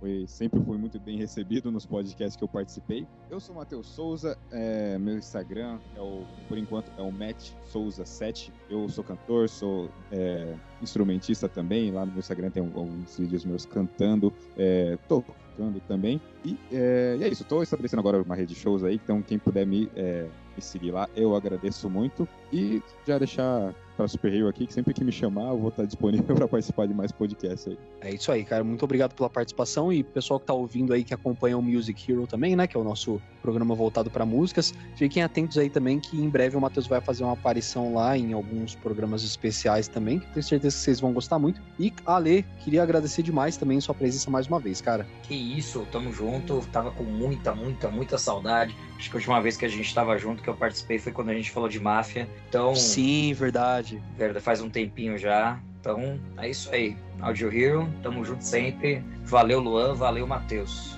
[0.02, 3.06] Foi, sempre fui muito bem recebido nos podcasts que eu participei.
[3.30, 8.50] Eu sou Matheus Souza, é, meu Instagram é o, por enquanto, é o Matt Souza7.
[8.68, 11.92] Eu sou cantor, sou é, instrumentista também.
[11.92, 16.20] Lá no meu Instagram tem alguns vídeos meus cantando, é, tocando também.
[16.44, 19.38] E é, e é isso, estou estabelecendo agora uma rede de shows aí, então quem
[19.38, 22.28] puder me, é, me seguir lá, eu agradeço muito.
[22.52, 25.86] E já deixar para Super Hero aqui, que sempre que me chamar, eu vou estar
[25.86, 27.78] disponível para participar de mais podcasts aí.
[28.02, 28.64] É isso aí, cara.
[28.64, 32.26] Muito obrigado pela participação e pessoal que tá ouvindo aí que acompanha o Music Hero
[32.26, 32.68] também, né?
[32.68, 34.74] Que é o nosso programa voltado para músicas.
[34.96, 38.34] Fiquem atentos aí também que em breve o Matheus vai fazer uma aparição lá em
[38.34, 41.62] alguns programas especiais também, que tenho certeza que vocês vão gostar muito.
[41.80, 45.06] E Ale, queria agradecer demais também sua presença mais uma vez, cara.
[45.24, 46.31] Que isso, tamo junto.
[46.72, 48.76] Tava com muita, muita, muita saudade.
[48.98, 51.30] Acho que a última vez que a gente tava junto, que eu participei, foi quando
[51.30, 52.30] a gente falou de máfia.
[52.48, 54.02] Então, Sim, verdade.
[54.18, 55.60] verdade, faz um tempinho já.
[55.80, 56.96] Então, é isso aí.
[57.20, 59.04] Audio Hero, tamo junto sempre.
[59.24, 59.96] Valeu, Luan.
[59.96, 60.96] Valeu, Matheus.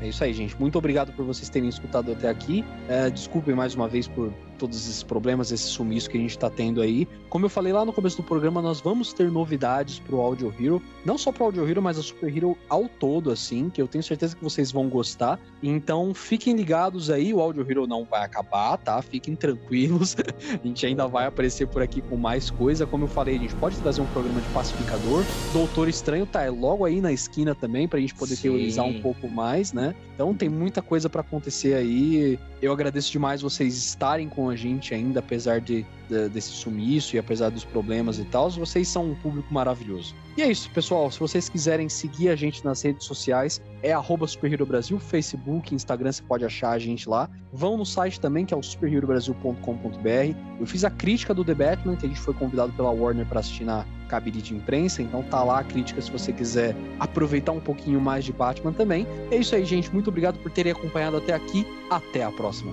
[0.00, 0.58] É isso aí, gente.
[0.58, 2.64] Muito obrigado por vocês terem escutado até aqui.
[2.88, 4.32] É, desculpem mais uma vez por
[4.62, 7.08] todos esses problemas, esse sumiço que a gente tá tendo aí.
[7.28, 10.80] Como eu falei lá no começo do programa, nós vamos ter novidades pro Audio Hero.
[11.04, 14.04] Não só pro Audio Hero, mas a Super Hero ao todo, assim, que eu tenho
[14.04, 15.40] certeza que vocês vão gostar.
[15.60, 19.02] Então fiquem ligados aí, o Audio Hero não vai acabar, tá?
[19.02, 20.14] Fiquem tranquilos.
[20.62, 22.86] a gente ainda vai aparecer por aqui com mais coisa.
[22.86, 25.24] Como eu falei, a gente pode trazer um programa de pacificador.
[25.52, 28.42] Doutor Estranho tá logo aí na esquina também, pra gente poder Sim.
[28.42, 29.92] teorizar um pouco mais, né?
[30.14, 32.38] Então tem muita coisa pra acontecer aí.
[32.60, 37.18] Eu agradeço demais vocês estarem com a gente ainda, apesar de, de- desse sumiço e
[37.18, 38.50] apesar dos problemas e tal.
[38.50, 40.14] Vocês são um público maravilhoso.
[40.36, 41.10] E é isso, pessoal.
[41.10, 45.74] Se vocês quiserem seguir a gente nas redes sociais, é arroba Super Hero Brasil, Facebook,
[45.74, 47.28] Instagram, você pode achar a gente lá.
[47.52, 50.36] Vão no site também, que é o superherobrasil.com.br.
[50.60, 53.40] Eu fiz a crítica do The Batman, que a gente foi convidado pela Warner para
[53.40, 57.60] assistir na cabine de imprensa, então tá lá a crítica se você quiser aproveitar um
[57.60, 59.06] pouquinho mais de Batman também.
[59.30, 59.90] É isso aí, gente.
[59.92, 61.66] Muito obrigado por terem acompanhado até aqui.
[61.90, 62.72] Até a próxima.